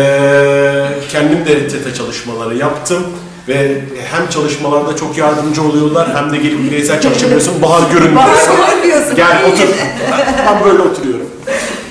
[1.12, 3.04] kendim de TETA çalışmaları yaptım
[3.48, 7.62] ve hem çalışmalarda çok yardımcı oluyorlar hem de gelip bireysel çalışabiliyorsun.
[7.62, 8.54] Bahar görünmüyorsun.
[8.60, 9.16] Bahar görünmüyorsun.
[9.16, 9.68] Gel otur.
[10.46, 11.30] Ben böyle oturuyorum.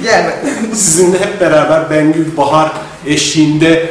[0.02, 0.38] Gel bak.
[0.74, 2.72] Sizinle hep beraber Bengül Bahar
[3.06, 3.90] eşliğinde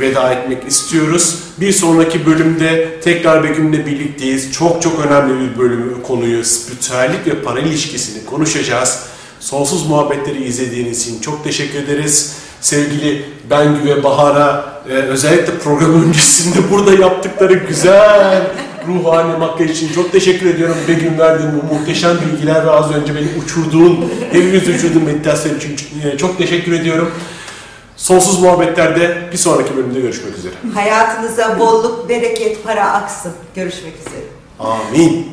[0.00, 1.38] veda etmek istiyoruz.
[1.60, 4.52] Bir sonraki bölümde tekrar Begüm'le birlikteyiz.
[4.52, 9.02] Çok çok önemli bir bölümü, konuyu, spiritüellik ve para ilişkisini konuşacağız.
[9.40, 12.36] Sonsuz muhabbetleri izlediğiniz için çok teşekkür ederiz.
[12.64, 18.42] Sevgili Bengü ve Bahar'a e, özellikle program öncesinde burada yaptıkları güzel
[18.86, 20.76] ruhani makyaj için çok teşekkür ediyorum.
[20.88, 26.18] Begüm verdiğin bu muhteşem bilgiler ve az önce beni uçurduğun, hepimiz uçurduğun meditasyon için e,
[26.18, 27.10] çok teşekkür ediyorum.
[27.96, 30.54] Sonsuz muhabbetlerde bir sonraki bölümde görüşmek üzere.
[30.74, 33.32] Hayatınıza bolluk, bereket, para aksın.
[33.54, 34.24] Görüşmek üzere.
[34.60, 35.26] Amin.